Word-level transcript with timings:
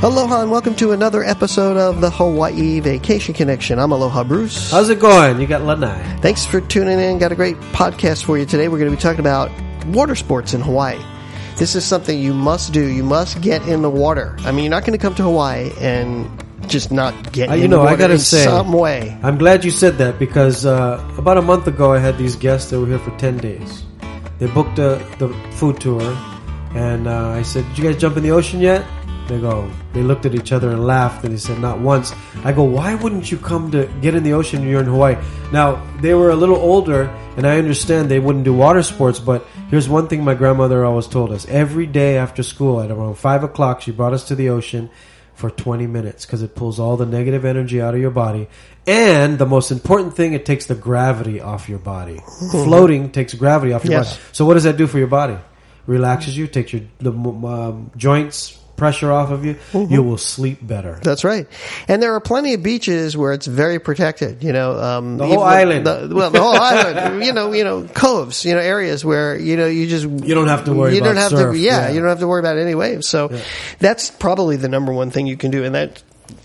Aloha 0.00 0.42
and 0.42 0.50
welcome 0.52 0.76
to 0.76 0.92
another 0.92 1.24
episode 1.24 1.76
of 1.76 2.00
the 2.00 2.08
Hawaii 2.08 2.78
Vacation 2.78 3.34
Connection. 3.34 3.80
I'm 3.80 3.90
Aloha 3.90 4.22
Bruce. 4.22 4.70
How's 4.70 4.88
it 4.90 5.00
going? 5.00 5.40
You 5.40 5.48
got 5.48 5.62
Lanai. 5.62 6.00
Thanks 6.20 6.46
for 6.46 6.60
tuning 6.60 7.00
in. 7.00 7.18
Got 7.18 7.32
a 7.32 7.34
great 7.34 7.56
podcast 7.72 8.22
for 8.24 8.38
you 8.38 8.46
today. 8.46 8.68
We're 8.68 8.78
going 8.78 8.90
to 8.92 8.96
be 8.96 9.00
talking 9.02 9.18
about 9.18 9.50
water 9.88 10.14
sports 10.14 10.54
in 10.54 10.60
Hawaii. 10.60 11.00
This 11.56 11.74
is 11.74 11.84
something 11.84 12.16
you 12.16 12.32
must 12.32 12.72
do. 12.72 12.86
You 12.86 13.02
must 13.02 13.40
get 13.40 13.66
in 13.66 13.82
the 13.82 13.90
water. 13.90 14.36
I 14.40 14.52
mean, 14.52 14.64
you're 14.64 14.70
not 14.70 14.84
going 14.84 14.96
to 14.96 15.02
come 15.02 15.16
to 15.16 15.24
Hawaii 15.24 15.72
and 15.80 16.30
just 16.68 16.92
not 16.92 17.32
get 17.32 17.48
Uh, 17.50 17.54
in 17.54 17.62
you 17.62 17.68
the 17.68 17.76
know, 17.76 17.82
I 17.82 17.96
gotta 17.96 18.14
in 18.14 18.18
say- 18.20 18.44
some 18.44 18.72
way. 18.72 19.18
I'm 19.24 19.36
glad 19.36 19.64
you 19.64 19.72
said 19.72 19.98
that 19.98 20.20
because 20.20 20.64
uh, 20.64 21.02
about 21.18 21.38
a 21.38 21.42
month 21.42 21.66
ago 21.66 21.92
I 21.92 21.98
had 21.98 22.16
these 22.18 22.36
guests 22.36 22.70
that 22.70 22.78
were 22.78 22.86
here 22.86 22.98
for 23.00 23.10
10 23.18 23.38
days. 23.38 23.82
They 24.38 24.46
booked 24.46 24.76
the, 24.76 25.04
the 25.18 25.28
food 25.56 25.80
tour 25.80 26.02
and 26.76 27.08
uh, 27.08 27.30
I 27.30 27.42
said, 27.42 27.66
Did 27.70 27.78
you 27.78 27.84
guys 27.84 28.00
jump 28.00 28.16
in 28.16 28.22
the 28.22 28.30
ocean 28.30 28.60
yet? 28.60 28.84
They 29.28 29.38
go, 29.38 29.70
they 29.92 30.02
looked 30.02 30.24
at 30.24 30.34
each 30.34 30.52
other 30.52 30.70
and 30.70 30.86
laughed 30.86 31.22
and 31.24 31.34
they 31.34 31.38
said, 31.38 31.58
Not 31.60 31.78
once. 31.80 32.14
I 32.44 32.52
go, 32.52 32.64
Why 32.64 32.94
wouldn't 32.94 33.30
you 33.30 33.36
come 33.36 33.70
to 33.72 33.86
get 34.00 34.14
in 34.14 34.22
the 34.22 34.32
ocean 34.32 34.60
when 34.60 34.68
you're 34.70 34.80
in 34.80 34.86
Hawaii? 34.86 35.16
Now, 35.52 35.84
they 36.00 36.14
were 36.14 36.30
a 36.30 36.34
little 36.36 36.56
older 36.56 37.02
and 37.36 37.46
I 37.46 37.58
understand 37.58 38.10
they 38.10 38.20
wouldn't 38.20 38.44
do 38.44 38.54
water 38.54 38.82
sports, 38.82 39.20
but 39.20 39.46
here's 39.70 39.88
one 39.88 40.08
thing 40.08 40.24
my 40.24 40.34
grandmother 40.34 40.84
always 40.84 41.06
told 41.06 41.30
us. 41.30 41.46
Every 41.46 41.86
day 41.86 42.16
after 42.16 42.42
school 42.42 42.80
at 42.80 42.90
around 42.90 43.16
5 43.16 43.44
o'clock, 43.44 43.82
she 43.82 43.92
brought 43.92 44.14
us 44.14 44.24
to 44.28 44.34
the 44.34 44.48
ocean 44.48 44.88
for 45.34 45.50
20 45.50 45.86
minutes 45.86 46.26
because 46.26 46.42
it 46.42 46.56
pulls 46.56 46.80
all 46.80 46.96
the 46.96 47.06
negative 47.06 47.44
energy 47.44 47.80
out 47.80 47.94
of 47.94 48.00
your 48.00 48.10
body. 48.10 48.48
And 48.86 49.38
the 49.38 49.46
most 49.46 49.70
important 49.70 50.16
thing, 50.16 50.32
it 50.32 50.44
takes 50.46 50.66
the 50.66 50.74
gravity 50.74 51.40
off 51.40 51.68
your 51.68 51.78
body. 51.78 52.20
Floating 52.50 53.12
takes 53.12 53.34
gravity 53.34 53.72
off 53.74 53.84
your 53.84 53.92
Yes. 53.92 54.16
body. 54.16 54.22
So 54.32 54.46
what 54.46 54.54
does 54.54 54.64
that 54.64 54.76
do 54.78 54.86
for 54.86 54.98
your 54.98 55.06
body? 55.06 55.36
Relaxes 55.86 56.36
you, 56.36 56.46
takes 56.48 56.72
your 56.72 56.82
the 56.98 57.12
um, 57.12 57.90
joints 57.96 58.58
pressure 58.78 59.12
off 59.12 59.30
of 59.30 59.44
you. 59.44 59.56
Mm-hmm. 59.72 59.92
You 59.92 60.02
will 60.02 60.16
sleep 60.16 60.58
better. 60.66 60.98
That's 61.02 61.24
right. 61.24 61.46
And 61.88 62.02
there 62.02 62.14
are 62.14 62.20
plenty 62.20 62.54
of 62.54 62.62
beaches 62.62 63.16
where 63.16 63.32
it's 63.34 63.46
very 63.46 63.78
protected. 63.78 64.42
You 64.42 64.52
know, 64.54 64.78
um, 64.80 65.18
The 65.18 65.26
whole 65.26 65.42
island. 65.42 65.86
The, 65.86 66.10
well, 66.10 66.30
the 66.30 66.40
whole 66.40 66.54
island. 66.72 67.24
You 67.24 67.32
know, 67.34 67.52
you 67.52 67.64
know, 67.64 67.86
coves. 67.88 68.46
You 68.46 68.54
know, 68.54 68.60
areas 68.60 69.04
where 69.04 69.38
you 69.38 69.56
know 69.58 69.66
you 69.66 69.86
just 69.86 70.04
You 70.04 70.34
don't 70.34 70.48
have 70.48 70.64
to 70.64 70.72
worry 70.72 70.94
You 70.94 71.02
don't 71.02 71.16
have 71.16 71.30
surf, 71.30 71.52
to. 71.54 71.58
Yeah, 71.58 71.88
yeah. 71.88 71.90
you 71.90 72.00
don't 72.00 72.08
have 72.08 72.20
to 72.20 72.28
worry 72.28 72.40
about 72.40 72.56
any 72.56 72.74
waves. 72.74 73.06
So 73.06 73.28
that's 73.78 74.10
probably 74.10 74.56
the 74.56 74.68
number 74.68 74.92
one 74.92 75.10
thing 75.10 75.26
you 75.26 75.36
can 75.36 75.50
do, 75.50 75.64
and 75.64 75.74
that 75.74 76.02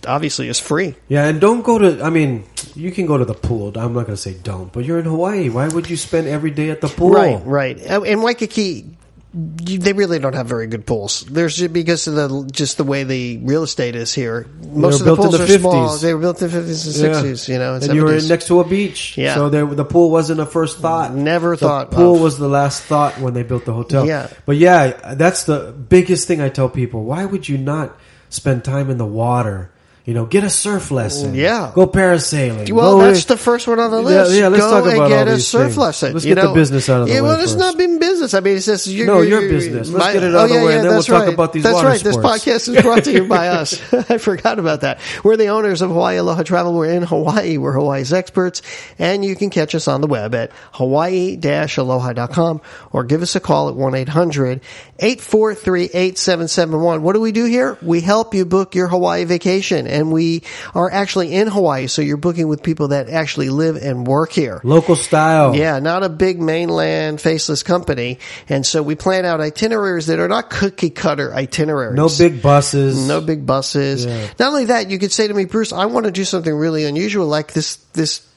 obviously 0.07 0.49
is 0.49 0.59
free. 0.59 0.95
Yeah, 1.07 1.27
and 1.27 1.39
don't 1.39 1.61
go 1.63 1.77
to. 1.77 2.03
I 2.03 2.09
mean, 2.09 2.43
you 2.75 2.91
can 2.91 3.05
go 3.05 3.17
to 3.17 3.25
the 3.25 3.33
pool. 3.33 3.69
I'm 3.77 3.93
not 3.93 4.05
going 4.05 4.15
to 4.15 4.17
say 4.17 4.33
don't, 4.33 4.71
but 4.73 4.85
you're 4.85 4.99
in 4.99 5.05
Hawaii. 5.05 5.49
Why 5.49 5.67
would 5.67 5.89
you 5.89 5.97
spend 5.97 6.27
every 6.27 6.51
day 6.51 6.69
at 6.71 6.81
the 6.81 6.87
pool? 6.87 7.11
Right, 7.11 7.41
right. 7.45 7.77
In 7.77 8.21
Waikiki, 8.21 8.85
they 9.33 9.93
really 9.93 10.19
don't 10.19 10.35
have 10.35 10.45
very 10.45 10.67
good 10.67 10.85
pools. 10.85 11.21
There's 11.21 11.55
ju- 11.55 11.67
because 11.67 12.05
of 12.07 12.13
the 12.15 12.49
just 12.51 12.77
the 12.77 12.83
way 12.83 13.03
the 13.03 13.37
real 13.39 13.63
estate 13.63 13.95
is 13.95 14.13
here. 14.13 14.45
Most 14.71 14.99
of 14.99 15.05
the 15.07 15.15
pools 15.15 15.35
the 15.35 15.43
are 15.43 15.47
small. 15.59 15.97
They 15.97 16.13
were 16.13 16.19
built 16.19 16.39
in 16.41 16.49
the 16.49 16.53
fifties 16.53 16.85
and 16.85 16.95
Yeah. 16.95 17.13
sixties. 17.21 17.49
You 17.49 17.57
know, 17.57 17.73
and, 17.73 17.83
and 17.83 17.95
you 17.95 18.03
were 18.03 18.11
70s. 18.11 18.29
next 18.29 18.47
to 18.47 18.59
a 18.59 18.63
beach. 18.63 19.17
Yeah. 19.17 19.33
So 19.33 19.49
there, 19.49 19.65
the 19.65 19.85
pool 19.85 20.11
wasn't 20.11 20.39
a 20.39 20.45
first 20.45 20.77
thought. 20.77 21.15
Never 21.15 21.51
the 21.55 21.65
thought 21.65 21.89
pool 21.91 22.15
of. 22.15 22.21
was 22.21 22.37
the 22.37 22.47
last 22.47 22.83
thought 22.83 23.19
when 23.19 23.33
they 23.33 23.41
built 23.43 23.65
the 23.65 23.73
hotel. 23.73 24.05
Yeah. 24.05 24.27
But 24.45 24.57
yeah, 24.57 25.15
that's 25.15 25.45
the 25.45 25.71
biggest 25.73 26.27
thing 26.27 26.39
I 26.39 26.49
tell 26.49 26.69
people. 26.69 27.03
Why 27.03 27.25
would 27.25 27.49
you 27.49 27.57
not 27.57 27.97
spend 28.29 28.63
time 28.63 28.91
in 28.91 28.99
the 28.99 29.05
water? 29.05 29.71
You 30.05 30.13
know, 30.13 30.25
get 30.25 30.43
a 30.43 30.49
surf 30.49 30.91
lesson. 30.91 31.31
Mm, 31.31 31.37
yeah. 31.37 31.71
Go 31.73 31.87
parasailing. 31.87 32.69
Well, 32.73 32.97
Go 32.97 33.05
that's 33.05 33.23
the 33.23 33.37
first 33.37 33.69
one 33.69 33.79
on 33.79 33.89
the 33.89 34.01
list. 34.01 34.33
yeah, 34.35 34.49
let's 34.49 34.61
Go 34.61 34.69
talk 34.69 34.83
and 34.83 34.97
about 34.97 35.07
get 35.07 35.27
all 35.27 35.33
a 35.33 35.35
these 35.37 35.47
surf 35.47 35.63
things. 35.67 35.77
lesson. 35.77 36.11
Let's 36.13 36.25
you 36.25 36.35
get 36.35 36.41
the 36.45 36.53
business 36.53 36.89
out 36.89 37.03
of 37.03 37.07
the 37.07 37.13
yeah, 37.13 37.21
way 37.21 37.27
Well, 37.29 37.39
it's 37.41 37.53
not 37.55 37.77
being 37.77 37.99
business. 37.99 38.33
I 38.33 38.41
mean, 38.41 38.57
it's 38.57 38.65
just 38.65 38.87
you're, 38.87 39.07
No, 39.07 39.21
you're, 39.21 39.39
your 39.39 39.49
business. 39.49 39.89
Let's 39.89 40.05
my- 40.05 40.11
get 40.11 40.23
it 40.23 40.35
oh, 40.35 40.39
out 40.39 40.43
of 40.43 40.49
the 40.49 40.55
oh, 40.55 40.57
yeah, 40.59 40.65
way, 40.65 40.71
yeah, 40.71 40.75
and 40.75 40.83
then 40.83 40.89
we'll 40.89 40.93
that's 40.95 41.07
talk 41.07 41.23
right. 41.23 41.33
about 41.33 41.53
these 41.53 41.63
That's 41.63 41.81
right. 41.83 42.01
This 42.01 42.17
podcast 42.17 42.67
is 42.75 42.81
brought 42.81 43.05
to 43.05 43.13
you 43.13 43.27
by 43.29 43.47
us. 43.59 43.93
I 43.93 44.17
forgot 44.17 44.59
about 44.59 44.81
that. 44.81 44.99
We're 45.23 45.37
the 45.37 45.47
owners 45.47 45.81
of 45.81 45.89
Hawaii 45.91 46.17
Aloha 46.17 46.43
Travel. 46.43 46.73
We're 46.73 46.91
in 46.91 47.03
Hawaii. 47.03 47.55
We're 47.57 47.71
Hawaii's 47.71 48.11
experts, 48.11 48.61
and 48.99 49.23
you 49.23 49.37
can 49.37 49.49
catch 49.51 49.73
us 49.73 49.87
on 49.87 50.01
the 50.01 50.07
web 50.07 50.35
at 50.35 50.51
hawaii-aloha.com 50.73 52.61
or 52.91 53.03
give 53.05 53.21
us 53.21 53.35
a 53.37 53.39
call 53.39 53.69
at 53.69 53.75
one 53.75 53.95
800 53.95 54.59
843 54.99 55.83
8771 55.85 57.01
What 57.03 57.13
do 57.13 57.21
we 57.21 57.31
do 57.31 57.45
here? 57.45 57.77
We 57.81 58.01
help 58.01 58.33
you 58.33 58.45
book 58.45 58.75
your 58.75 58.87
Hawaii 58.89 59.23
vacation, 59.23 59.87
and 59.93 60.11
we 60.11 60.43
are 60.75 60.91
actually 60.91 61.33
in 61.33 61.47
Hawaii, 61.47 61.87
so 61.87 62.01
you're 62.01 62.17
booking 62.17 62.47
with 62.47 62.63
people 62.63 62.89
that 62.89 63.09
actually 63.09 63.49
live 63.49 63.75
and 63.77 64.05
work 64.05 64.31
here. 64.31 64.59
local 64.63 64.95
style. 64.95 65.55
Yeah, 65.55 65.79
not 65.79 66.03
a 66.03 66.09
big 66.09 66.41
mainland 66.41 67.21
faceless 67.21 67.63
company. 67.63 68.19
And 68.49 68.65
so 68.65 68.81
we 68.83 68.95
plan 68.95 69.25
out 69.25 69.39
itineraries 69.39 70.07
that 70.07 70.19
are 70.19 70.27
not 70.27 70.49
cookie 70.49 70.89
cutter 70.89 71.33
itineraries. 71.33 71.95
No 71.95 72.09
big 72.09 72.41
buses. 72.41 73.07
no 73.07 73.21
big 73.21 73.45
buses. 73.45 74.05
Yeah. 74.05 74.27
Not 74.39 74.49
only 74.49 74.65
that, 74.65 74.89
you 74.89 74.99
could 74.99 75.11
say 75.11 75.27
to 75.27 75.33
me, 75.33 75.45
Bruce, 75.45 75.71
I 75.71 75.85
want 75.85 76.05
to 76.05 76.11
do 76.11 76.25
something 76.25 76.53
really 76.53 76.85
unusual 76.85 77.27
like 77.27 77.53
this 77.53 77.77
this 77.93 78.27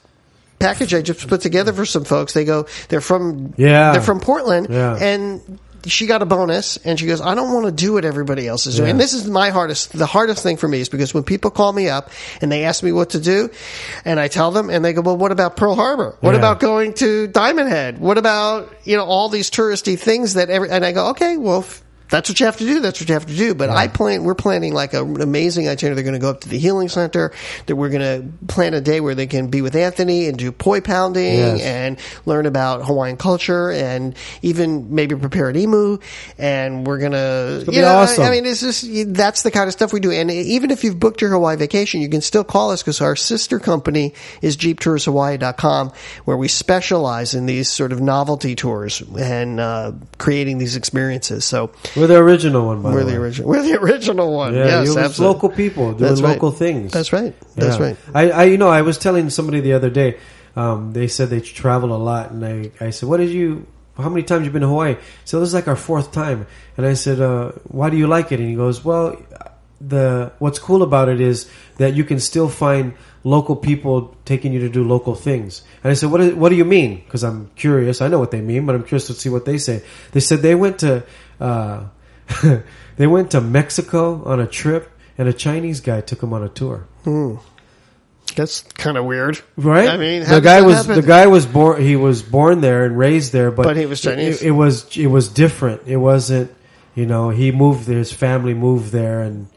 package 0.59 0.93
I 0.93 1.01
just 1.03 1.27
put 1.27 1.41
together 1.41 1.71
for 1.73 1.85
some 1.85 2.03
folks. 2.03 2.33
They 2.33 2.45
go 2.45 2.65
they're 2.89 3.01
from 3.01 3.53
Yeah. 3.57 3.91
they're 3.91 4.01
from 4.01 4.19
Portland 4.19 4.67
Yeah. 4.69 4.95
and 4.95 5.59
she 5.87 6.05
got 6.07 6.21
a 6.21 6.25
bonus 6.25 6.77
and 6.77 6.99
she 6.99 7.05
goes, 7.07 7.21
I 7.21 7.35
don't 7.35 7.53
want 7.53 7.65
to 7.65 7.71
do 7.71 7.93
what 7.93 8.05
everybody 8.05 8.47
else 8.47 8.67
is 8.67 8.75
doing. 8.75 8.87
Yeah. 8.87 8.91
And 8.91 8.99
this 8.99 9.13
is 9.13 9.27
my 9.27 9.49
hardest, 9.49 9.91
the 9.97 10.05
hardest 10.05 10.43
thing 10.43 10.57
for 10.57 10.67
me 10.67 10.79
is 10.79 10.89
because 10.89 11.13
when 11.13 11.23
people 11.23 11.51
call 11.51 11.71
me 11.73 11.89
up 11.89 12.09
and 12.41 12.51
they 12.51 12.63
ask 12.65 12.83
me 12.83 12.91
what 12.91 13.11
to 13.11 13.19
do 13.19 13.49
and 14.05 14.19
I 14.19 14.27
tell 14.27 14.51
them 14.51 14.69
and 14.69 14.83
they 14.83 14.93
go, 14.93 15.01
well, 15.01 15.17
what 15.17 15.31
about 15.31 15.57
Pearl 15.57 15.75
Harbor? 15.75 16.15
What 16.19 16.31
Yeah. 16.31 16.37
about 16.37 16.59
going 16.59 16.93
to 16.95 17.27
Diamond 17.27 17.69
Head? 17.69 17.99
What 17.99 18.17
about, 18.17 18.73
you 18.83 18.97
know, 18.97 19.05
all 19.05 19.29
these 19.29 19.49
touristy 19.49 19.97
things 19.97 20.35
that 20.35 20.49
every, 20.49 20.69
and 20.69 20.85
I 20.85 20.91
go, 20.91 21.09
okay, 21.11 21.37
well, 21.37 21.59
f- 21.59 21.81
that's 22.09 22.29
what 22.29 22.39
you 22.39 22.45
have 22.45 22.57
to 22.57 22.65
do. 22.65 22.79
That's 22.79 22.99
what 23.01 23.09
you 23.09 23.13
have 23.13 23.25
to 23.25 23.35
do. 23.35 23.53
But 23.53 23.69
I 23.69 23.87
plan, 23.87 24.23
we're 24.23 24.35
planning 24.35 24.73
like 24.73 24.93
a, 24.93 25.03
an 25.03 25.21
amazing 25.21 25.67
itinerary. 25.67 25.95
They're 25.95 26.03
going 26.03 26.13
to 26.19 26.19
go 26.19 26.29
up 26.29 26.41
to 26.41 26.49
the 26.49 26.57
healing 26.57 26.89
center. 26.89 27.31
That 27.65 27.75
we're 27.75 27.89
going 27.89 28.01
to 28.39 28.45
plan 28.47 28.73
a 28.73 28.81
day 28.81 29.01
where 29.01 29.15
they 29.15 29.27
can 29.27 29.47
be 29.49 29.61
with 29.61 29.75
Anthony 29.75 30.27
and 30.27 30.37
do 30.37 30.51
poi 30.51 30.81
pounding 30.81 31.23
Yes. 31.37 31.61
and 31.61 31.99
learn 32.25 32.45
about 32.45 32.85
Hawaiian 32.85 33.17
culture 33.17 33.69
and 33.71 34.15
even 34.41 34.95
maybe 34.95 35.15
prepare 35.15 35.49
an 35.49 35.55
imu. 35.55 36.01
And 36.37 36.85
we're 36.87 36.99
going 36.99 37.11
to, 37.11 37.65
you 37.71 37.81
know, 37.81 37.87
I- 37.87 38.03
awesome. 38.03 38.23
I 38.23 38.29
mean, 38.31 38.45
it's 38.45 38.61
just, 38.61 38.85
that's 39.13 39.43
the 39.43 39.51
kind 39.51 39.67
of 39.67 39.73
stuff 39.73 39.91
we 39.93 39.99
do. 39.99 40.11
And 40.11 40.31
even 40.31 40.71
if 40.71 40.83
you've 40.83 40.99
booked 40.99 41.21
your 41.21 41.31
Hawaii 41.31 41.55
vacation, 41.57 42.01
you 42.01 42.09
can 42.09 42.21
still 42.21 42.43
call 42.43 42.71
us 42.71 42.81
because 42.81 43.01
our 43.01 43.15
sister 43.15 43.59
company 43.59 44.13
is 44.41 44.55
jeeptourshawaii.com 44.57 45.91
where 46.25 46.37
we 46.37 46.47
specialize 46.47 47.33
in 47.33 47.45
these 47.45 47.69
sort 47.69 47.91
of 47.91 48.01
novelty 48.01 48.55
tours 48.55 49.01
and, 49.17 49.59
uh, 49.59 49.91
creating 50.17 50.57
these 50.57 50.75
experiences. 50.75 51.45
So, 51.45 51.71
We're 51.97 52.07
the 52.07 52.17
original 52.17 52.65
one, 52.67 52.81
by 52.81 52.91
we're 52.93 52.99
the 53.01 53.05
way. 53.07 53.11
the 53.13 53.17
original. 53.21 53.49
We're 53.49 53.63
the 53.63 53.79
original 53.79 54.33
one. 54.33 54.53
Yeah, 54.53 54.65
yes, 54.65 54.87
it 54.87 54.89
was 54.89 54.97
absolutely. 54.97 55.33
local 55.33 55.49
people 55.49 55.85
doing 55.93 55.97
That's 56.09 56.21
right. 56.21 56.33
local 56.33 56.51
things. 56.51 56.91
That's 56.91 57.11
right. 57.13 57.33
That's 57.55 57.77
Yeah. 57.79 57.83
right. 57.85 57.97
I, 58.13 58.29
I, 58.31 58.43
you 58.45 58.57
know, 58.57 58.69
I 58.69 58.81
was 58.83 58.97
telling 58.97 59.29
somebody 59.29 59.59
the 59.61 59.73
other 59.73 59.89
day. 59.89 60.17
Um, 60.55 60.91
they 60.93 61.07
said 61.07 61.29
they 61.29 61.39
travel 61.41 61.93
a 61.95 62.01
lot, 62.01 62.31
and 62.31 62.43
I, 62.43 62.71
I 62.87 62.89
said, 62.89 63.07
"What 63.09 63.17
did 63.17 63.29
you? 63.29 63.67
How 63.95 64.09
many 64.09 64.23
times 64.23 64.45
you 64.45 64.51
been 64.51 64.61
to 64.63 64.67
Hawaii?" 64.67 64.95
So 65.25 65.39
this 65.39 65.49
is 65.49 65.53
like 65.53 65.67
our 65.67 65.75
fourth 65.75 66.11
time, 66.11 66.47
and 66.77 66.85
I 66.85 66.93
said, 66.95 67.21
uh, 67.21 67.51
"Why 67.65 67.89
do 67.91 67.97
you 67.97 68.07
like 68.07 68.31
it?" 68.31 68.39
And 68.39 68.49
he 68.49 68.55
goes, 68.55 68.83
"Well, 68.83 69.17
the 69.79 70.31
what's 70.39 70.57
cool 70.59 70.81
about 70.81 71.09
it 71.09 71.21
is 71.21 71.47
that 71.77 71.93
you 71.93 72.03
can 72.03 72.19
still 72.19 72.49
find 72.49 72.93
local 73.23 73.55
people 73.55 74.15
taking 74.25 74.51
you 74.51 74.59
to 74.61 74.69
do 74.69 74.83
local 74.83 75.13
things." 75.13 75.61
And 75.83 75.91
I 75.91 75.93
said, 75.93 76.09
"What? 76.09 76.21
Is, 76.21 76.33
what 76.33 76.49
do 76.49 76.55
you 76.55 76.65
mean?" 76.65 77.03
Because 77.05 77.23
I'm 77.23 77.51
curious. 77.55 78.01
I 78.01 78.07
know 78.07 78.17
what 78.17 78.31
they 78.31 78.41
mean, 78.41 78.65
but 78.65 78.73
I'm 78.73 78.83
curious 78.83 79.05
to 79.07 79.13
see 79.13 79.29
what 79.29 79.45
they 79.45 79.59
say. 79.59 79.83
They 80.11 80.19
said 80.21 80.41
they 80.41 80.55
went 80.55 80.79
to. 80.79 81.03
Uh, 81.39 81.85
they 82.97 83.07
went 83.07 83.31
to 83.31 83.41
Mexico 83.41 84.23
on 84.25 84.39
a 84.39 84.47
trip, 84.47 84.91
and 85.17 85.27
a 85.27 85.33
Chinese 85.33 85.79
guy 85.81 86.01
took 86.01 86.19
them 86.19 86.33
on 86.33 86.43
a 86.43 86.49
tour. 86.49 86.87
That's 88.35 88.61
kind 88.61 88.97
of 88.97 89.05
weird. 89.05 89.39
Right? 89.55 89.89
I 89.89 89.97
mean, 89.97 90.23
the 90.23 90.41
guy 90.41 90.61
was 90.61 90.85
happen? 90.85 90.95
the 90.95 91.07
guy 91.07 91.27
was 91.27 91.45
born. 91.45 91.81
He 91.81 91.95
was 91.95 92.21
born 92.21 92.61
there 92.61 92.85
and 92.85 92.97
raised 92.97 93.31
there, 93.33 93.49
but 93.51 93.63
But 93.63 93.77
he 93.77 93.85
was 93.85 94.01
Chinese. 94.01 94.41
It, 94.41 94.49
it 94.49 94.51
was 94.51 94.95
it 94.95 95.07
was 95.07 95.29
different. 95.29 95.83
It 95.87 95.97
wasn't. 95.97 96.53
You 96.93 97.05
know, 97.05 97.29
he 97.29 97.51
moved. 97.51 97.87
His 97.87 98.11
family 98.11 98.53
moved 98.53 98.91
there, 98.91 99.21
and 99.21 99.47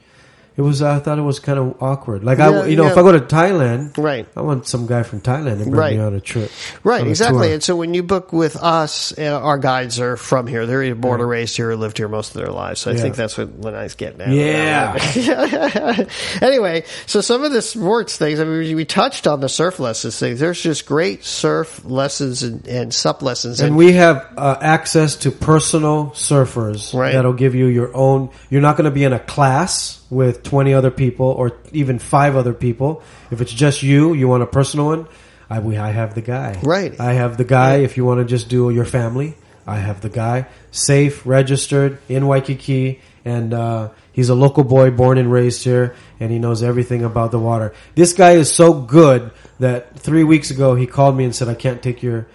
it 0.61 0.62
was. 0.62 0.83
I 0.83 0.99
thought 0.99 1.19
it 1.19 1.23
was 1.23 1.41
kind 1.41 1.59
of 1.59 1.83
awkward. 1.83 2.23
Like 2.23 2.37
Yeah, 2.39 2.51
I, 2.51 2.67
you 2.67 2.77
know, 2.77 2.85
yeah. 2.85 2.93
if 2.93 2.99
I 2.99 3.03
go 3.03 3.12
to 3.12 3.21
Thailand, 3.21 3.97
Right. 3.97 4.27
I 4.37 4.43
want 4.43 4.67
some 4.67 4.87
guy 4.87 5.03
from 5.03 5.21
Thailand 5.23 5.59
to 5.59 5.65
bring 5.65 5.71
Right. 5.75 5.97
me 5.97 6.03
on 6.03 6.15
a 6.15 6.21
trip. 6.21 6.51
Right, 6.85 7.07
a 7.07 7.09
exactly. 7.09 7.47
tour. 7.47 7.55
And 7.55 7.62
so 7.62 7.77
when 7.77 7.95
you 7.95 8.03
book 8.03 8.33
with 8.33 8.57
us, 8.57 9.15
uh, 9.19 9.23
our 9.41 9.57
guides 9.59 9.99
are 9.99 10.17
from 10.19 10.47
here. 10.47 10.67
They're 10.67 10.83
either 10.83 10.95
born 10.95 11.21
or 11.23 11.27
raised 11.27 11.57
here 11.57 11.71
or 11.71 11.77
lived 11.77 11.97
here 11.97 12.09
most 12.09 12.35
of 12.37 12.43
their 12.43 12.53
lives. 12.53 12.81
So 12.83 12.91
I 12.91 12.95
Yeah. 12.95 13.01
think 13.01 13.17
that's 13.17 13.39
what 13.39 13.59
Lanai's 13.61 13.95
getting 13.95 14.21
at. 14.21 14.29
Yeah. 14.31 16.05
anyway, 16.43 16.85
so 17.06 17.21
some 17.21 17.43
of 17.45 17.53
the 17.53 17.63
sports 17.63 18.17
things, 18.17 18.41
I 18.41 18.45
mean, 18.45 18.77
we- 18.77 18.85
touched 18.91 19.27
on 19.29 19.41
the 19.41 19.49
surf 19.49 19.79
lessons 19.79 20.19
things. 20.19 20.41
There's 20.41 20.61
just 20.61 20.85
great 20.85 21.25
surf 21.25 21.81
lessons 21.85 22.43
and, 22.43 22.67
and 22.67 22.93
sup 22.93 23.23
lessons. 23.23 23.61
And 23.61 23.77
we 23.77 23.93
have 23.93 24.27
uh, 24.37 24.56
access 24.61 25.15
to 25.17 25.31
personal 25.31 26.11
surfers 26.11 26.93
Right. 26.93 27.13
that'll 27.13 27.33
give 27.35 27.55
you 27.55 27.67
your 27.67 27.97
own. 27.97 28.31
You're 28.51 28.63
not 28.63 28.77
going 28.77 28.87
to 28.87 28.91
be 28.91 29.05
in 29.05 29.13
a 29.13 29.21
class 29.21 30.00
with 30.11 30.43
20 30.43 30.75
other 30.75 30.91
people 30.91 31.27
or 31.27 31.57
even 31.73 31.99
five 31.99 32.37
other 32.37 32.53
people. 32.53 33.03
If 33.31 33.41
it's 33.41 33.53
just 33.53 33.83
you, 33.83 34.12
you 34.12 34.29
want 34.29 34.43
a 34.43 34.47
personal 34.47 34.87
one. 34.87 35.09
I 35.49 35.61
we 35.61 35.79
I 35.79 35.91
have 35.91 36.15
the 36.15 36.23
guy. 36.23 36.61
Right. 36.62 36.99
I 37.01 37.15
have 37.15 37.37
the 37.37 37.45
guy. 37.45 37.79
If 37.79 37.97
you 37.97 38.05
want 38.05 38.21
to 38.21 38.25
just 38.25 38.49
do 38.49 38.71
your 38.71 38.85
family, 38.85 39.37
I 39.67 39.77
have 39.77 40.01
the 40.01 40.09
guy. 40.09 40.47
Safe, 40.71 41.27
registered 41.27 41.99
in 42.09 42.27
Waikiki, 42.27 43.01
and 43.25 43.53
uh, 43.53 43.91
he's 44.12 44.29
a 44.29 44.35
local 44.35 44.62
boy, 44.62 44.91
born 44.91 45.19
and 45.19 45.31
raised 45.31 45.65
here, 45.65 45.97
and 46.21 46.31
he 46.31 46.39
knows 46.39 46.63
everything 46.63 47.03
about 47.03 47.33
the 47.33 47.41
water. 47.41 47.73
This 47.97 48.13
guy 48.13 48.33
is 48.33 48.53
so 48.53 48.75
good 48.75 49.33
that 49.59 49.99
three 49.99 50.25
weeks 50.25 50.51
ago 50.51 50.77
he 50.77 50.87
called 50.87 51.17
me 51.17 51.25
and 51.25 51.35
said, 51.35 51.49
"I 51.49 51.55
can't 51.55 51.83
take 51.83 52.01
your 52.01 52.29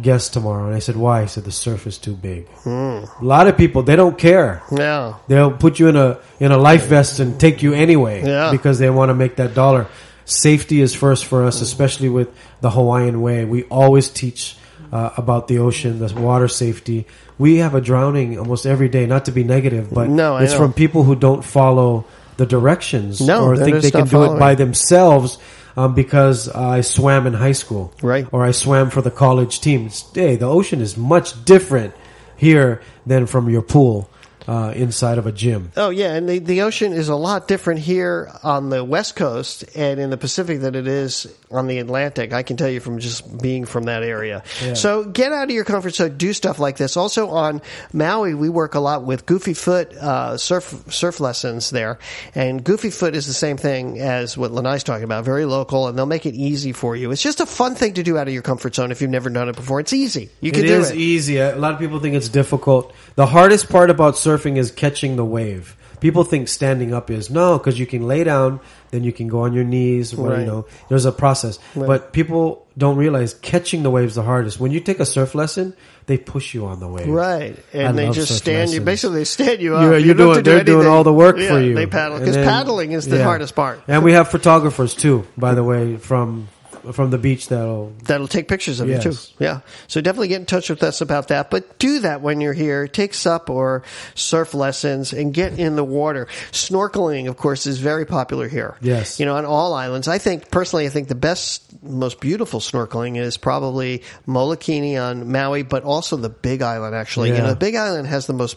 guest 0.00 0.32
tomorrow," 0.32 0.66
and 0.66 0.74
I 0.74 0.78
said, 0.80 0.96
"Why?" 0.96 1.22
He 1.22 1.28
said, 1.28 1.44
"The 1.44 1.52
surf 1.52 1.86
is 1.86 1.98
too 1.98 2.14
big." 2.14 2.46
Hmm. 2.64 3.04
A 3.20 3.24
lot 3.24 3.46
of 3.48 3.56
people 3.56 3.82
they 3.82 3.96
don't 3.96 4.16
care. 4.18 4.62
Yeah. 4.70 5.14
They'll 5.28 5.50
put 5.52 5.78
you 5.78 5.88
in 5.88 5.96
a 5.96 6.18
in 6.38 6.52
a 6.52 6.58
life 6.58 6.86
vest 6.86 7.20
and 7.20 7.38
take 7.38 7.62
you 7.62 7.72
anyway 7.74 8.22
Yeah. 8.24 8.50
because 8.50 8.78
they 8.78 8.90
want 8.90 9.10
to 9.10 9.14
make 9.14 9.36
that 9.36 9.54
dollar. 9.54 9.86
Safety 10.24 10.80
is 10.80 10.94
first 10.94 11.24
for 11.24 11.44
us, 11.44 11.60
especially 11.60 12.08
with 12.08 12.28
the 12.60 12.70
Hawaiian 12.70 13.20
way. 13.20 13.44
We 13.44 13.64
always 13.64 14.08
teach 14.08 14.56
uh, 14.92 15.10
about 15.16 15.48
the 15.48 15.58
ocean, 15.58 15.98
the 15.98 16.12
water 16.20 16.48
safety. 16.48 17.06
We 17.38 17.58
have 17.58 17.74
a 17.74 17.80
drowning 17.80 18.38
almost 18.38 18.66
every 18.66 18.88
day. 18.88 19.06
Not 19.06 19.24
to 19.24 19.32
be 19.32 19.44
negative, 19.44 19.88
but 19.92 20.08
No, 20.08 20.36
it's 20.36 20.54
from 20.54 20.72
people 20.72 21.02
who 21.04 21.16
don't 21.16 21.44
follow 21.44 22.04
the 22.36 22.46
directions 22.46 23.20
No, 23.20 23.44
or 23.44 23.56
think 23.56 23.82
they 23.82 23.90
can 23.90 24.06
do 24.06 24.24
it 24.24 24.38
by 24.38 24.54
themselves. 24.54 25.38
Um, 25.76 25.94
because 25.94 26.48
I 26.48 26.80
swam 26.80 27.26
in 27.26 27.34
high 27.34 27.52
school, 27.52 27.92
Right. 28.02 28.26
Or 28.32 28.44
I 28.44 28.50
swam 28.50 28.90
for 28.90 29.02
the 29.02 29.10
college 29.10 29.60
team. 29.60 29.86
It's- 29.86 30.04
Hey, 30.14 30.36
the 30.36 30.46
ocean 30.46 30.80
is 30.80 30.96
much 30.96 31.44
different 31.44 31.94
here 32.36 32.80
than 33.06 33.26
from 33.26 33.48
your 33.48 33.62
pool 33.62 34.08
uh, 34.48 34.72
inside 34.74 35.18
of 35.18 35.26
a 35.26 35.32
gym. 35.32 35.70
Oh 35.76 35.90
yeah, 35.90 36.14
and 36.14 36.28
the, 36.28 36.38
the 36.38 36.62
ocean 36.62 36.92
is 36.92 37.08
a 37.08 37.16
lot 37.16 37.48
different 37.48 37.80
here 37.80 38.30
on 38.42 38.70
the 38.70 38.82
west 38.84 39.16
coast 39.16 39.64
and 39.76 40.00
in 40.00 40.10
the 40.10 40.16
Pacific 40.16 40.60
than 40.60 40.74
it 40.74 40.86
is 40.86 41.26
on 41.50 41.66
the 41.66 41.78
Atlantic. 41.78 42.32
I 42.32 42.42
can 42.42 42.56
tell 42.56 42.68
you 42.68 42.80
from 42.80 42.98
just 42.98 43.40
being 43.40 43.64
from 43.64 43.84
that 43.84 44.02
area. 44.02 44.42
So 44.74 45.04
get 45.04 45.32
out 45.32 45.44
of 45.44 45.50
your 45.50 45.64
comfort 45.64 45.94
zone, 45.94 46.16
do 46.16 46.32
stuff 46.32 46.58
like 46.58 46.76
this. 46.76 46.96
Also 46.96 47.28
on 47.30 47.60
Maui, 47.92 48.34
we 48.34 48.48
work 48.48 48.74
a 48.74 48.80
lot 48.80 49.04
with 49.04 49.26
Goofy 49.26 49.54
Foot 49.54 49.92
uh, 49.94 50.36
surf 50.36 50.84
surf 50.88 51.20
lessons 51.20 51.70
there, 51.70 51.98
and 52.34 52.62
Goofy 52.64 52.90
Foot 52.90 53.14
is 53.14 53.26
the 53.26 53.32
same 53.34 53.56
thing 53.56 53.98
as 54.00 54.36
what 54.36 54.52
Lanai's 54.52 54.84
talking 54.84 55.04
about. 55.04 55.24
Very 55.24 55.44
local, 55.44 55.88
and 55.88 55.96
they'll 55.98 56.06
make 56.06 56.26
it 56.26 56.34
easy 56.34 56.72
for 56.72 56.96
you. 56.96 57.10
It's 57.10 57.22
just 57.22 57.40
a 57.40 57.46
fun 57.46 57.74
thing 57.74 57.94
to 57.94 58.02
do 58.02 58.16
out 58.18 58.28
of 58.28 58.34
your 58.34 58.42
comfort 58.42 58.74
zone 58.74 58.90
if 58.90 59.00
you've 59.00 59.10
never 59.10 59.30
done 59.30 59.48
it 59.48 59.56
before. 59.56 59.80
It's 59.80 59.92
easy. 59.92 60.30
You 60.40 60.52
can 60.52 60.64
It 60.64 60.68
do 60.68 60.74
is 60.80 60.90
it. 60.90 60.96
easy. 60.96 61.38
A 61.38 61.56
lot 61.56 61.72
of 61.74 61.78
people 61.80 62.00
think 62.00 62.14
it's 62.14 62.28
difficult. 62.28 62.92
The 63.16 63.26
hardest 63.26 63.68
part 63.68 63.90
about 63.90 64.16
surfing 64.30 64.56
is 64.56 64.70
catching 64.70 65.16
the 65.16 65.24
wave. 65.24 65.76
People 66.00 66.24
think 66.24 66.48
standing 66.48 66.94
up 66.94 67.10
is 67.10 67.28
no, 67.28 67.58
because 67.58 67.78
you 67.78 67.84
can 67.86 68.08
lay 68.08 68.24
down, 68.24 68.60
then 68.90 69.04
you 69.04 69.12
can 69.12 69.28
go 69.28 69.40
on 69.40 69.52
your 69.52 69.64
knees. 69.64 70.14
Or, 70.14 70.30
Right. 70.30 70.40
You 70.40 70.46
know, 70.46 70.66
there's 70.88 71.04
a 71.04 71.12
process. 71.12 71.58
But 71.76 72.14
people 72.14 72.66
don't 72.78 72.96
realize 72.96 73.34
catching 73.34 73.82
the 73.82 73.90
wave 73.90 74.08
is 74.08 74.14
the 74.14 74.22
hardest. 74.22 74.58
When 74.58 74.72
you 74.72 74.80
take 74.80 74.98
a 74.98 75.04
surf 75.04 75.34
lesson, 75.34 75.74
they 76.06 76.16
push 76.16 76.54
you 76.54 76.64
on 76.64 76.80
the 76.80 76.88
wave. 76.88 77.06
Right, 77.06 77.54
and 77.74 77.88
I 77.88 77.92
they 77.92 78.10
just 78.12 78.34
stand 78.34 78.70
you. 78.70 78.80
Basically, 78.80 79.18
they 79.18 79.24
stand 79.24 79.60
you 79.60 79.76
up. 79.76 79.82
You're, 79.82 79.98
You 79.98 80.06
you're 80.06 80.14
don't 80.14 80.32
doing, 80.32 80.44
do 80.44 80.50
they're 80.50 80.64
doing 80.64 80.86
all 80.86 81.04
the 81.04 81.12
work 81.12 81.36
Yeah, 81.36 81.48
for 81.48 81.60
you. 81.60 81.74
They 81.74 81.86
paddle 81.86 82.18
because 82.18 82.36
paddling 82.36 82.92
is 82.92 83.06
the 83.06 83.18
yeah. 83.18 83.24
hardest 83.24 83.54
part. 83.54 83.82
And 83.86 84.02
we 84.02 84.12
have 84.12 84.28
photographers 84.30 84.94
too, 84.94 85.26
by 85.36 85.54
the 85.54 85.62
way, 85.62 85.98
from 85.98 86.48
from 86.92 87.10
the 87.10 87.18
beach 87.18 87.48
that'll 87.48 87.92
That'll 88.04 88.28
take 88.28 88.48
pictures 88.48 88.80
of 88.80 88.88
Yes. 88.88 89.04
you 89.04 89.12
too. 89.12 89.18
Yeah. 89.38 89.60
So 89.88 90.00
definitely 90.00 90.28
get 90.28 90.40
in 90.40 90.46
touch 90.46 90.70
with 90.70 90.82
us 90.82 91.00
about 91.00 91.28
that. 91.28 91.50
But 91.50 91.78
do 91.78 92.00
that 92.00 92.20
when 92.20 92.40
you're 92.40 92.52
here. 92.52 92.88
Take 92.88 93.14
sup 93.14 93.50
or 93.50 93.82
surf 94.14 94.54
lessons 94.54 95.12
and 95.12 95.32
get 95.32 95.58
in 95.58 95.76
the 95.76 95.84
water. 95.84 96.26
Snorkeling, 96.52 97.28
of 97.28 97.36
course, 97.36 97.66
is 97.66 97.78
very 97.78 98.04
popular 98.06 98.48
here. 98.48 98.76
Yes. 98.80 99.20
You 99.20 99.26
know, 99.26 99.36
on 99.36 99.44
all 99.44 99.74
islands. 99.74 100.08
I 100.08 100.18
think 100.18 100.50
personally, 100.50 100.86
I 100.86 100.90
think 100.90 101.08
the 101.08 101.14
best, 101.14 101.62
most 101.82 102.20
beautiful 102.20 102.60
snorkeling 102.60 103.16
is 103.16 103.36
probably 103.36 104.02
Molokini 104.26 105.00
on 105.00 105.30
Maui, 105.30 105.62
but 105.62 105.84
also 105.84 106.16
the 106.16 106.28
Big 106.28 106.62
Island. 106.62 106.94
Actually, 106.94 107.30
you 107.30 107.38
know, 107.38 107.50
the 107.50 107.56
Big 107.56 107.74
Island 107.76 108.06
has 108.08 108.26
the 108.26 108.32
most 108.32 108.56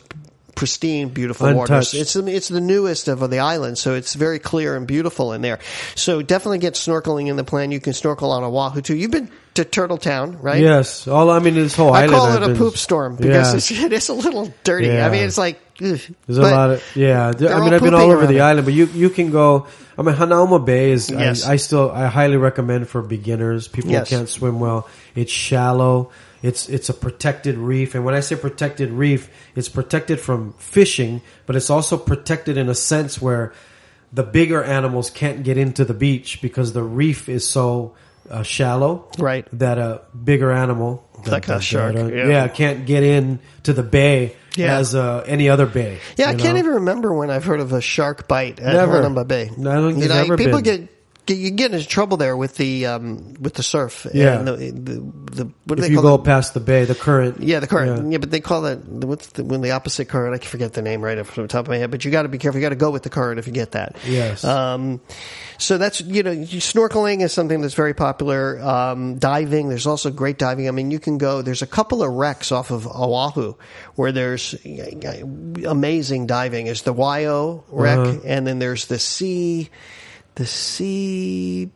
pristine, 0.55 1.09
beautiful 1.09 1.47
Untouched. 1.47 1.69
waters. 1.69 1.93
It's 1.93 2.13
the, 2.13 2.25
it's 2.27 2.47
the 2.47 2.61
newest 2.61 3.07
of 3.07 3.27
the 3.29 3.39
islands, 3.39 3.81
so 3.81 3.93
it's 3.95 4.13
very 4.13 4.39
clear 4.39 4.75
and 4.75 4.85
beautiful 4.87 5.33
in 5.33 5.41
there. 5.41 5.59
So 5.95 6.21
definitely 6.21 6.59
get 6.59 6.73
snorkeling 6.75 7.27
in 7.27 7.35
the 7.35 7.43
plan. 7.43 7.71
You 7.71 7.79
can 7.79 7.93
snorkel 7.93 8.31
on 8.31 8.43
Oahu 8.43 8.81
too. 8.81 8.95
You've 8.95 9.11
been 9.11 9.29
to 9.55 9.65
Turtle 9.65 9.97
Town, 9.97 10.39
right? 10.41 10.61
Yes, 10.61 11.07
all 11.07 11.29
I 11.29 11.39
mean 11.39 11.55
this 11.55 11.75
whole 11.75 11.93
I 11.93 12.03
island. 12.03 12.11
call 12.13 12.25
I've 12.27 12.41
it 12.41 12.43
a 12.43 12.47
been- 12.49 12.57
poop 12.57 12.77
storm 12.77 13.15
because 13.15 13.51
Yeah. 13.51 13.55
it's, 13.57 13.71
it 13.85 13.93
is 13.93 14.09
a 14.09 14.13
little 14.13 14.53
dirty. 14.63 14.87
Yeah. 14.87 15.05
I 15.07 15.09
mean, 15.11 15.23
it's 15.23 15.37
like 15.37 15.59
ugh. 15.81 15.99
There's 16.27 16.37
a 16.37 16.41
lot 16.41 16.71
of 16.71 16.95
yeah. 16.95 17.27
I 17.37 17.59
mean, 17.59 17.73
I've 17.73 17.81
been 17.81 17.93
all 17.93 18.11
over 18.11 18.25
the 18.27 18.37
it. 18.37 18.41
island, 18.41 18.65
but 18.65 18.73
you 18.73 18.85
you 18.87 19.09
can 19.09 19.31
go. 19.31 19.67
I 19.97 20.01
mean, 20.01 20.15
Hanauma 20.15 20.63
Bay 20.65 20.91
is. 20.91 21.09
Yes. 21.11 21.45
I, 21.45 21.53
I 21.53 21.55
still 21.57 21.91
I 21.91 22.07
highly 22.07 22.37
recommend 22.37 22.89
for 22.89 23.01
beginners. 23.03 23.67
People 23.67 23.91
Yes. 23.91 24.09
who 24.09 24.15
can't 24.17 24.29
swim 24.29 24.59
well. 24.59 24.87
It's 25.15 25.31
shallow. 25.31 26.09
It's 26.43 26.69
it's 26.69 26.89
a 26.89 26.93
protected 26.93 27.57
reef, 27.57 27.95
and 27.95 28.03
when 28.05 28.13
I 28.13 28.19
say 28.19 28.35
protected 28.35 28.91
reef, 28.91 29.29
it's 29.55 29.69
protected 29.69 30.19
from 30.19 30.53
fishing, 30.59 31.21
but 31.47 31.55
it's 31.55 31.69
also 31.71 31.97
protected 31.97 32.57
in 32.57 32.67
a 32.69 32.75
sense 32.75 33.19
where 33.21 33.53
the 34.11 34.23
bigger 34.23 34.61
animals 34.63 35.09
can't 35.09 35.43
get 35.43 35.57
into 35.57 35.85
the 35.85 35.93
beach 35.95 36.41
because 36.41 36.73
the 36.73 36.83
reef 36.83 37.27
is 37.29 37.47
so 37.49 37.95
uh, 38.29 38.43
shallow, 38.43 39.07
Right. 39.17 39.47
That 39.53 39.77
a 39.79 40.01
bigger 40.23 40.51
animal, 40.51 41.03
Like 41.25 41.47
a 41.49 41.59
shark, 41.59 41.95
yeah. 41.95 42.09
yeah, 42.27 42.47
can't 42.49 42.85
get 42.85 43.03
in 43.03 43.39
to 43.63 43.73
the 43.73 43.81
bay 43.83 44.35
Yeah. 44.55 44.77
as 44.77 44.93
uh, 44.95 45.23
any 45.25 45.49
other 45.49 45.65
bay. 45.65 45.97
yeah, 46.17 46.27
I 46.29 46.31
you 46.33 46.37
can't 46.37 46.57
even 46.57 46.73
remember 46.75 47.13
when 47.13 47.29
I've 47.31 47.43
heard 47.43 47.59
of 47.59 47.71
a 47.73 47.81
shark 47.81 48.27
bite 48.27 48.59
at 48.59 48.73
Never. 48.73 49.01
Hanauma 49.01 49.27
Bay. 49.27 49.49
No, 49.57 49.71
I 49.71 49.75
don't 49.75 49.93
think 49.93 50.03
you 50.03 50.09
know, 50.09 50.37
people 50.37 50.61
been. 50.61 50.63
get. 50.63 50.89
You 51.25 51.51
get 51.51 51.73
into 51.73 51.87
trouble 51.87 52.17
there 52.17 52.35
with 52.35 52.57
the 52.57 52.85
um, 52.85 53.35
with 53.39 53.53
the 53.53 53.63
surf. 53.63 54.05
Yeah. 54.13 54.39
and 54.39 54.47
the, 54.47 54.51
the, 54.55 55.43
the 55.43 55.51
what 55.65 55.75
do 55.77 55.81
If 55.83 55.87
they 55.87 55.87
you 55.89 56.01
call 56.01 56.17
go 56.17 56.21
it? 56.21 56.25
past 56.25 56.53
the 56.53 56.59
bay, 56.59 56.83
the 56.83 56.95
current. 56.95 57.39
Yeah, 57.41 57.59
the 57.61 57.67
current. 57.67 58.03
Yeah. 58.05 58.11
Yeah. 58.11 58.17
but 58.17 58.29
they 58.29 58.41
call 58.41 58.63
that 58.63 58.83
what's 58.85 59.27
the, 59.27 59.45
when 59.45 59.61
the 59.61 59.71
opposite 59.71 60.09
current? 60.09 60.35
I 60.35 60.37
can 60.39 60.49
forget 60.49 60.73
the 60.73 60.81
name 60.81 61.01
right 61.01 61.17
off 61.17 61.33
the 61.35 61.47
top 61.47 61.65
of 61.65 61.69
my 61.69 61.77
head. 61.77 61.91
But 61.91 62.03
you 62.03 62.11
got 62.11 62.23
to 62.23 62.27
be 62.29 62.37
careful. 62.37 62.59
You 62.59 62.65
got 62.65 62.69
to 62.69 62.75
go 62.75 62.91
with 62.91 63.03
the 63.03 63.09
current 63.09 63.39
if 63.39 63.47
you 63.47 63.53
get 63.53 63.71
that. 63.71 63.95
Yes. 64.05 64.43
Um, 64.43 64.99
so 65.57 65.77
that's 65.77 66.01
you 66.01 66.23
know 66.23 66.35
snorkeling 66.35 67.21
is 67.21 67.31
something 67.31 67.61
that's 67.61 67.73
very 67.73 67.93
popular. 67.93 68.59
Um, 68.61 69.17
diving, 69.17 69.69
there's 69.69 69.87
also 69.87 70.11
great 70.11 70.37
diving. 70.37 70.67
I 70.67 70.71
mean, 70.71 70.91
you 70.91 70.99
can 70.99 71.17
go. 71.17 71.41
There's 71.41 71.61
a 71.61 71.67
couple 71.67 72.03
of 72.03 72.11
wrecks 72.11 72.51
off 72.51 72.69
of 72.69 72.85
Oahu 72.85 73.53
where 73.95 74.11
there's 74.11 74.55
amazing 75.65 76.27
diving. 76.27 76.65
There's 76.65 76.81
the 76.81 76.93
Waio 76.93 77.63
wreck, 77.69 77.97
Uh-huh. 77.97 78.19
and 78.25 78.45
then 78.45 78.59
there's 78.59 78.87
the 78.87 78.99
sea, 78.99 79.69
the 80.35 80.45
sea. 80.45 81.69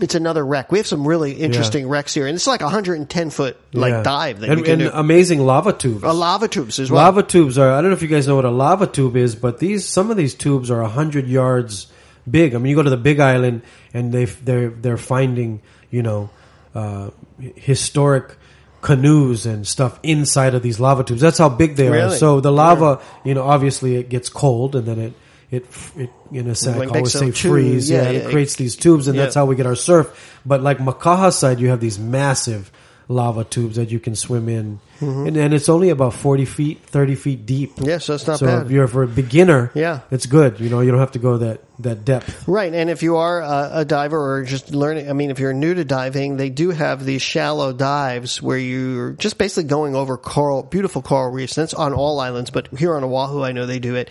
It's 0.00 0.14
another 0.14 0.44
wreck. 0.44 0.72
We 0.72 0.78
have 0.78 0.86
some 0.86 1.06
really 1.06 1.32
interesting 1.32 1.86
wrecks 1.86 2.14
here, 2.14 2.26
and 2.26 2.34
it's 2.34 2.46
like 2.46 2.62
a 2.62 2.64
110 2.64 3.28
foot 3.30 3.58
like 3.74 3.92
Yeah. 3.92 4.02
dive 4.02 4.40
that 4.40 4.48
and, 4.48 4.58
you 4.58 4.64
can 4.64 4.78
do. 4.78 4.84
and 4.86 4.92
do. 4.94 4.98
amazing 4.98 5.40
lava 5.44 5.74
tubes. 5.74 6.02
Uh, 6.02 6.14
lava 6.14 6.48
tubes 6.48 6.78
as 6.78 6.90
well. 6.90 7.04
Lava 7.04 7.22
tubes 7.22 7.58
are. 7.58 7.70
I 7.70 7.80
don't 7.82 7.90
know 7.90 7.96
if 7.96 8.02
you 8.02 8.08
guys 8.08 8.26
know 8.26 8.36
what 8.36 8.46
a 8.46 8.50
lava 8.50 8.86
tube 8.86 9.16
is, 9.16 9.34
but 9.34 9.58
these 9.58 9.86
some 9.86 10.10
of 10.10 10.16
these 10.16 10.34
tubes 10.34 10.70
are 10.70 10.82
hundred 10.84 11.28
yards 11.28 11.88
big. 12.30 12.54
I 12.54 12.58
mean, 12.58 12.70
you 12.70 12.76
go 12.76 12.82
to 12.82 12.90
the 12.90 12.96
Big 12.96 13.20
Island 13.20 13.62
and 13.92 14.12
they 14.12 14.24
they're 14.24 14.70
they're 14.70 14.96
finding 14.96 15.60
you 15.90 16.02
know 16.02 16.30
uh, 16.74 17.10
historic 17.56 18.36
canoes 18.80 19.46
and 19.46 19.66
stuff 19.66 20.00
inside 20.02 20.54
of 20.54 20.62
these 20.62 20.80
lava 20.80 21.04
tubes. 21.04 21.20
That's 21.20 21.38
how 21.38 21.48
big 21.48 21.76
they 21.76 21.88
are. 21.88 22.10
So 22.10 22.40
the 22.40 22.50
lava, 22.50 23.00
you 23.24 23.34
know, 23.34 23.42
obviously 23.44 23.96
it 23.96 24.08
gets 24.08 24.28
cold 24.28 24.74
and 24.74 24.86
then 24.86 24.98
it. 24.98 25.12
It, 25.52 25.66
it 25.96 26.10
in 26.32 26.48
a 26.48 26.54
sense, 26.54 26.78
Like 26.78 26.88
I 26.92 26.96
always 26.96 27.12
say 27.12 27.30
freeze. 27.30 27.88
Yeah, 27.90 28.02
Yeah, 28.04 28.10
yeah. 28.10 28.18
it 28.20 28.30
creates 28.30 28.56
these 28.56 28.74
tubes, 28.74 29.06
and 29.06 29.14
Yeah. 29.16 29.24
that's 29.24 29.34
how 29.34 29.44
we 29.44 29.54
get 29.54 29.66
our 29.66 29.76
surf. 29.76 30.40
But 30.44 30.62
like 30.62 30.78
Makaha 30.78 31.30
side, 31.32 31.60
you 31.60 31.68
have 31.68 31.78
these 31.80 31.98
massive 31.98 32.72
lava 33.06 33.44
tubes 33.44 33.76
that 33.76 33.90
you 33.90 34.00
can 34.00 34.16
swim 34.16 34.48
in, 34.48 34.80
Mm-hmm. 35.02 35.26
and, 35.26 35.36
and 35.36 35.54
it's 35.54 35.68
only 35.68 35.90
about 35.90 36.14
forty 36.14 36.44
feet, 36.44 36.80
thirty 36.86 37.14
feet 37.14 37.44
deep. 37.44 37.72
Yeah, 37.80 37.98
so 37.98 38.14
it's 38.14 38.26
not 38.26 38.38
so 38.38 38.46
bad. 38.46 38.66
if 38.66 38.70
you're 38.72 38.86
for 38.88 39.02
a 39.02 39.08
beginner, 39.08 39.70
Yeah. 39.74 40.00
it's 40.10 40.26
good. 40.26 40.60
You 40.60 40.70
know, 40.70 40.80
you 40.80 40.90
don't 40.90 41.00
have 41.00 41.12
to 41.12 41.18
go 41.18 41.38
that 41.38 41.60
that 41.78 42.04
depth. 42.04 42.46
Right, 42.46 42.72
and 42.72 42.88
if 42.88 43.02
you 43.02 43.16
are 43.16 43.40
a, 43.40 43.70
a 43.80 43.84
diver 43.84 44.16
or 44.34 44.44
just 44.44 44.72
learning, 44.72 45.10
I 45.10 45.14
mean, 45.14 45.30
if 45.32 45.40
you're 45.40 45.52
new 45.54 45.74
to 45.74 45.84
diving, 45.84 46.36
they 46.36 46.48
do 46.50 46.70
have 46.70 47.04
these 47.04 47.22
shallow 47.22 47.72
dives 47.72 48.40
where 48.40 48.58
you're 48.58 49.12
just 49.14 49.36
basically 49.36 49.64
going 49.68 49.96
over 49.96 50.16
coral, 50.16 50.62
beautiful 50.62 51.02
coral 51.02 51.32
reefs. 51.32 51.56
That's 51.56 51.74
on 51.74 51.92
all 51.92 52.20
islands, 52.20 52.50
but 52.50 52.68
here 52.78 52.94
on 52.94 53.02
Oahu, 53.02 53.42
I 53.42 53.50
know 53.52 53.66
they 53.66 53.80
do 53.80 53.96
it. 53.96 54.10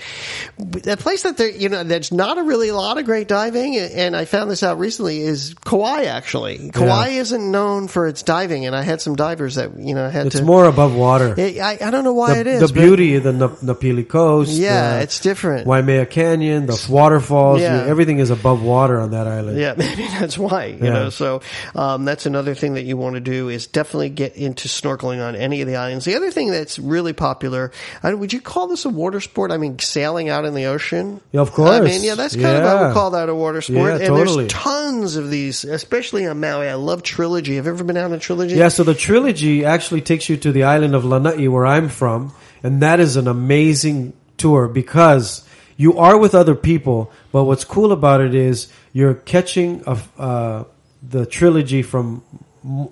That 0.57 1.00
place 1.00 1.24
that 1.24 1.38
there, 1.38 1.50
you 1.50 1.69
know, 1.69 1.83
there's 1.83 2.12
not 2.12 2.38
a 2.38 2.43
really 2.43 2.71
lot 2.71 2.98
of 2.98 3.05
great 3.05 3.27
diving, 3.29 3.77
and 3.77 4.15
I 4.17 4.25
found 4.25 4.51
this 4.51 4.63
out 4.63 4.77
recently 4.79 5.21
is 5.21 5.53
Kauai. 5.63 6.05
Actually, 6.05 6.71
Kauai 6.71 7.10
isn't 7.10 7.51
known 7.51 7.88
for 7.88 8.07
its 8.07 8.24
diving, 8.24 8.65
and 8.65 8.75
I 8.75 8.81
had 8.81 9.00
some 9.00 9.15
divers 9.15 9.55
that 9.55 9.77
you 9.79 9.95
know 9.95 10.10
had 10.10 10.25
It's 10.27 10.39
to. 10.39 10.43
more 10.43 10.65
above 10.82 10.96
water. 10.98 11.36
I, 11.38 11.60
I 11.82 11.88
I 11.88 11.92
don't 11.92 12.04
know 12.04 12.14
why 12.14 12.34
the, 12.36 12.40
it 12.42 12.48
is. 12.48 12.62
the 12.72 12.74
beauty 12.74 13.16
of 13.16 13.24
the 13.24 13.34
Na- 13.34 13.48
Napili 13.74 14.08
Coast. 14.08 14.52
Yeah, 14.52 14.98
the 14.98 15.04
it's 15.04 15.20
different. 15.20 15.68
Waimea 15.68 16.06
Canyon, 16.06 16.66
the 16.66 16.88
waterfalls. 16.90 17.62
Yeah. 17.62 17.84
everything 17.86 18.20
is 18.20 18.30
above 18.30 18.62
water 18.64 19.00
on 19.00 19.12
that 19.12 19.28
island. 19.28 19.58
Yeah, 19.58 19.74
maybe 19.78 20.04
that's 20.08 20.38
why. 20.38 20.66
You 20.66 20.78
Yeah. 20.86 20.90
know, 20.94 21.10
so 21.10 21.42
um, 21.76 22.06
that's 22.06 22.26
another 22.26 22.56
thing 22.56 22.74
that 22.76 22.84
you 22.84 22.98
want 22.98 23.16
to 23.16 23.20
do 23.22 23.50
is 23.50 23.68
definitely 23.68 24.10
get 24.10 24.36
into 24.36 24.68
snorkeling 24.68 25.26
on 25.26 25.36
any 25.36 25.62
of 25.62 25.68
the 25.68 25.76
islands. 25.76 26.06
The 26.06 26.16
other 26.16 26.32
thing 26.32 26.52
that's 26.52 26.80
really 26.80 27.14
popular, 27.14 27.72
I, 28.04 28.14
would 28.14 28.34
you 28.34 28.42
call 28.42 28.68
this 28.68 28.86
a 28.86 28.90
water 28.90 29.20
sport? 29.22 29.52
I 29.52 29.58
mean, 29.58 29.78
sailing 29.80 30.30
out 30.30 30.46
in 30.46 30.54
the 30.54 30.66
ocean. 30.66 31.22
Yeah, 31.32 31.42
of 31.42 31.52
course. 31.52 31.70
I 31.70 31.82
mean, 31.82 32.04
yeah, 32.04 32.16
that's 32.16 32.36
kind 32.36 32.46
of 32.58 32.64
I 32.64 32.74
Yeah. 32.74 32.88
would 32.88 32.94
call 32.94 33.12
that 33.12 33.30
a 33.30 33.36
water 33.36 33.62
sport. 33.62 33.78
Yeah, 33.90 33.96
and 33.98 34.08
totally. 34.08 34.44
there's 34.48 34.54
tons 34.54 35.16
of 35.16 35.30
these, 35.30 35.64
especially 35.64 36.26
on 36.26 36.40
Maui. 36.40 36.68
I 36.68 36.76
love 36.76 37.04
Trilogy. 37.04 37.56
Have 37.56 37.66
you 37.66 37.72
ever 37.72 37.84
been 37.84 37.98
out 37.98 38.12
on 38.12 38.20
Trilogy? 38.20 38.56
Yeah, 38.56 38.70
so 38.70 38.84
the 38.84 38.94
trilogy 38.96 39.66
actually 39.66 40.02
takes 40.02 40.30
you 40.30 40.38
to 40.38 40.52
the 40.52 40.64
island 40.74 40.96
of 40.96 41.04
Lanai, 41.06 41.48
where 41.48 41.66
I'm 41.66 41.90
from, 41.90 42.34
and 42.63 42.82
that 42.82 43.00
is 43.00 43.16
an 43.18 43.28
amazing 43.28 44.13
tour 44.38 44.68
because 44.68 45.46
you 45.78 45.98
are 45.98 46.18
with 46.18 46.34
other 46.36 46.56
people. 46.56 47.12
But 47.32 47.46
what's 47.46 47.66
cool 47.66 47.92
about 47.92 48.22
it 48.22 48.34
is 48.36 48.68
you're 48.94 49.16
catching 49.16 49.84
a, 49.88 49.98
uh, 50.18 50.63
the 51.01 51.25
trilogy 51.25 51.82
from 51.82 52.24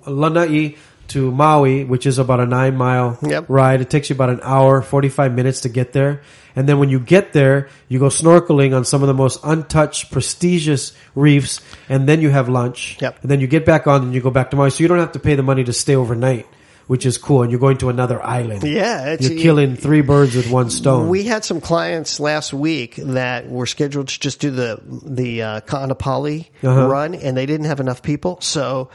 Lanai 0.06 0.76
to 1.08 1.30
Maui, 1.32 1.84
which 1.84 2.06
is 2.06 2.18
about 2.18 2.38
a 2.40 2.46
nine 2.46 2.76
mile 2.76 3.18
Yep. 3.22 3.46
ride. 3.48 3.80
It 3.80 3.90
takes 3.90 4.10
you 4.10 4.14
about 4.14 4.30
an 4.30 4.40
hour, 4.42 4.80
45 4.82 5.34
minutes 5.34 5.60
to 5.62 5.68
get 5.68 5.92
there. 5.92 6.20
And 6.54 6.68
then 6.68 6.78
when 6.78 6.88
you 6.88 6.98
get 7.00 7.32
there, 7.32 7.68
you 7.88 7.98
go 7.98 8.06
snorkeling 8.10 8.74
on 8.76 8.84
some 8.84 9.02
of 9.02 9.08
the 9.08 9.14
most 9.14 9.40
untouched, 9.44 10.10
prestigious 10.10 10.92
reefs, 11.14 11.60
and 11.88 12.08
then 12.08 12.20
you 12.20 12.30
have 12.30 12.48
lunch. 12.48 12.96
Yep. 13.00 13.22
And 13.22 13.30
then 13.30 13.40
you 13.40 13.46
get 13.46 13.64
back 13.64 13.86
on 13.86 14.02
and 14.02 14.14
you 14.14 14.20
go 14.20 14.30
back 14.30 14.50
to 14.50 14.56
Maui. 14.56 14.70
So 14.70 14.82
you 14.82 14.88
don't 14.88 14.98
have 14.98 15.12
to 15.12 15.18
pay 15.20 15.34
the 15.34 15.42
money 15.42 15.62
to 15.64 15.72
stay 15.72 15.94
overnight, 15.96 16.46
which 16.90 17.06
is 17.06 17.16
cool. 17.18 17.42
And 17.42 17.52
you're 17.52 17.60
going 17.60 17.76
to 17.78 17.88
another 17.88 18.20
island. 18.20 18.64
Yeah, 18.64 19.12
it's- 19.12 19.30
You're 19.30 19.38
killing 19.38 19.76
three 19.76 20.00
birds 20.00 20.34
with 20.34 20.50
one 20.50 20.70
stone. 20.70 21.08
We 21.08 21.22
had 21.22 21.44
some 21.44 21.60
clients 21.60 22.18
last 22.18 22.52
week 22.52 22.96
that 22.96 23.48
were 23.48 23.66
scheduled 23.66 24.08
to 24.08 24.18
just 24.18 24.40
do 24.40 24.50
the 24.50 24.80
the 25.22 25.30
uh, 25.42 25.60
Kaanapali 25.60 26.46
Uh-huh. 26.64 26.88
run, 26.88 27.14
and 27.14 27.36
they 27.36 27.46
didn't 27.46 27.66
have 27.66 27.78
enough 27.78 28.02
people, 28.02 28.38
so 28.40 28.90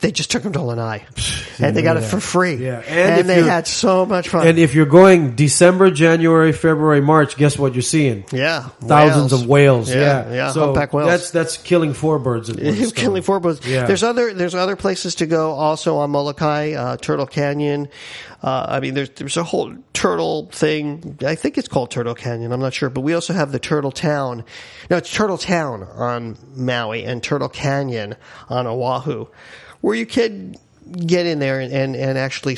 they 0.00 0.12
just 0.12 0.30
took 0.30 0.42
them 0.42 0.52
to 0.52 0.62
Lanai, 0.62 1.04
and 1.58 1.74
they 1.76 1.82
got 1.82 1.96
it 1.96 2.02
for 2.02 2.20
free. 2.20 2.54
Yeah, 2.56 2.80
and 2.86 3.20
and, 3.20 3.28
they 3.28 3.42
had 3.42 3.66
so 3.66 4.04
much 4.06 4.28
fun. 4.28 4.46
and 4.46 4.58
if 4.58 4.74
you're 4.74 4.86
going 4.86 5.34
December, 5.34 5.90
January, 5.90 6.52
February, 6.52 7.00
March, 7.00 7.36
guess 7.36 7.58
what 7.58 7.74
you're 7.74 7.82
seeing? 7.82 8.24
yeah, 8.32 8.68
Thousands 8.82 9.32
whales. 9.32 9.42
of 9.42 9.48
whales. 9.48 9.90
Yeah, 9.94 10.28
Yeah, 10.28 10.34
yeah, 10.34 10.52
So 10.52 10.60
humpback 10.66 10.92
whales. 10.92 11.08
that's 11.10 11.30
that's 11.30 11.56
killing 11.56 11.94
four 11.94 12.18
birds 12.18 12.48
with 12.48 12.58
one 12.62 12.66
You're 12.74 12.86
stone. 12.88 13.04
killing 13.04 13.22
four 13.22 13.40
birds. 13.40 13.66
Yeah. 13.66 13.86
There's 13.86 14.02
other 14.02 14.32
there's 14.34 14.54
other 14.54 14.76
places 14.76 15.14
to 15.16 15.26
go 15.26 15.52
also 15.52 15.96
on 15.96 16.10
Molokai, 16.10 16.72
uh, 16.74 16.96
Turtle 16.98 17.26
Canyon. 17.26 17.88
Uh, 18.42 18.66
I 18.68 18.80
mean, 18.80 18.92
there's 18.94 19.10
there's 19.10 19.36
a 19.38 19.42
whole 19.44 19.74
turtle 19.94 20.50
thing. 20.52 21.18
I 21.26 21.34
think 21.36 21.56
it's 21.56 21.68
called 21.68 21.90
Turtle 21.90 22.14
Canyon. 22.14 22.52
I'm 22.52 22.60
not 22.60 22.74
sure, 22.74 22.90
but 22.90 23.00
we 23.00 23.14
also 23.14 23.32
have 23.32 23.50
the 23.50 23.58
Turtle 23.58 23.90
Town. 23.90 24.44
No, 24.90 24.98
it's 24.98 25.12
Turtle 25.12 25.38
Town 25.38 25.82
on 25.84 26.36
Maui 26.54 27.04
and 27.04 27.22
Turtle 27.22 27.48
Canyon 27.48 28.14
on 28.50 28.66
Oahu, 28.66 29.26
where 29.80 29.94
you 29.94 30.06
can 30.06 30.56
get 30.94 31.26
in 31.26 31.38
there 31.38 31.60
and 31.60 31.72
and, 31.72 31.96
and 31.96 32.18
actually. 32.18 32.56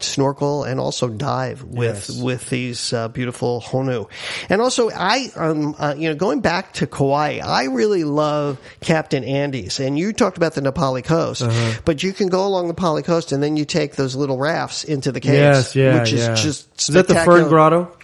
Snorkel 0.00 0.64
and 0.64 0.78
also 0.78 1.08
dive 1.08 1.62
with 1.62 2.10
Yes. 2.10 2.20
with 2.20 2.50
these 2.50 2.92
uh, 2.92 3.08
beautiful 3.08 3.62
honu 3.62 4.06
and 4.50 4.60
also 4.60 4.90
i 4.90 5.30
um 5.34 5.74
uh, 5.78 5.94
you 5.96 6.10
know 6.10 6.14
going 6.14 6.40
back 6.40 6.74
to 6.74 6.86
kauai 6.86 7.38
i 7.42 7.64
really 7.64 8.04
love 8.04 8.58
captain 8.80 9.24
Andy's. 9.24 9.80
and 9.80 9.98
you 9.98 10.12
talked 10.12 10.36
about 10.36 10.52
the 10.54 10.60
Na 10.60 10.72
Pali 10.72 11.00
coast 11.00 11.40
Uh-huh. 11.40 11.80
but 11.86 12.02
you 12.02 12.12
can 12.12 12.28
go 12.28 12.44
along 12.46 12.66
the 12.68 12.74
Na 12.74 12.80
Pali 12.80 13.02
coast 13.02 13.32
and 13.32 13.42
then 13.42 13.56
you 13.56 13.64
take 13.64 13.96
those 13.96 14.14
little 14.14 14.36
rafts 14.36 14.84
into 14.84 15.10
the 15.10 15.20
caves 15.20 15.74
Yes, 15.74 15.76
yeah, 15.76 16.00
which 16.00 16.12
is 16.12 16.20
yeah. 16.20 16.34
just 16.34 16.68
is 16.78 16.86
that 16.88 17.08
the 17.08 17.14
Fern. 17.14 17.48
Grotto? 17.48 17.96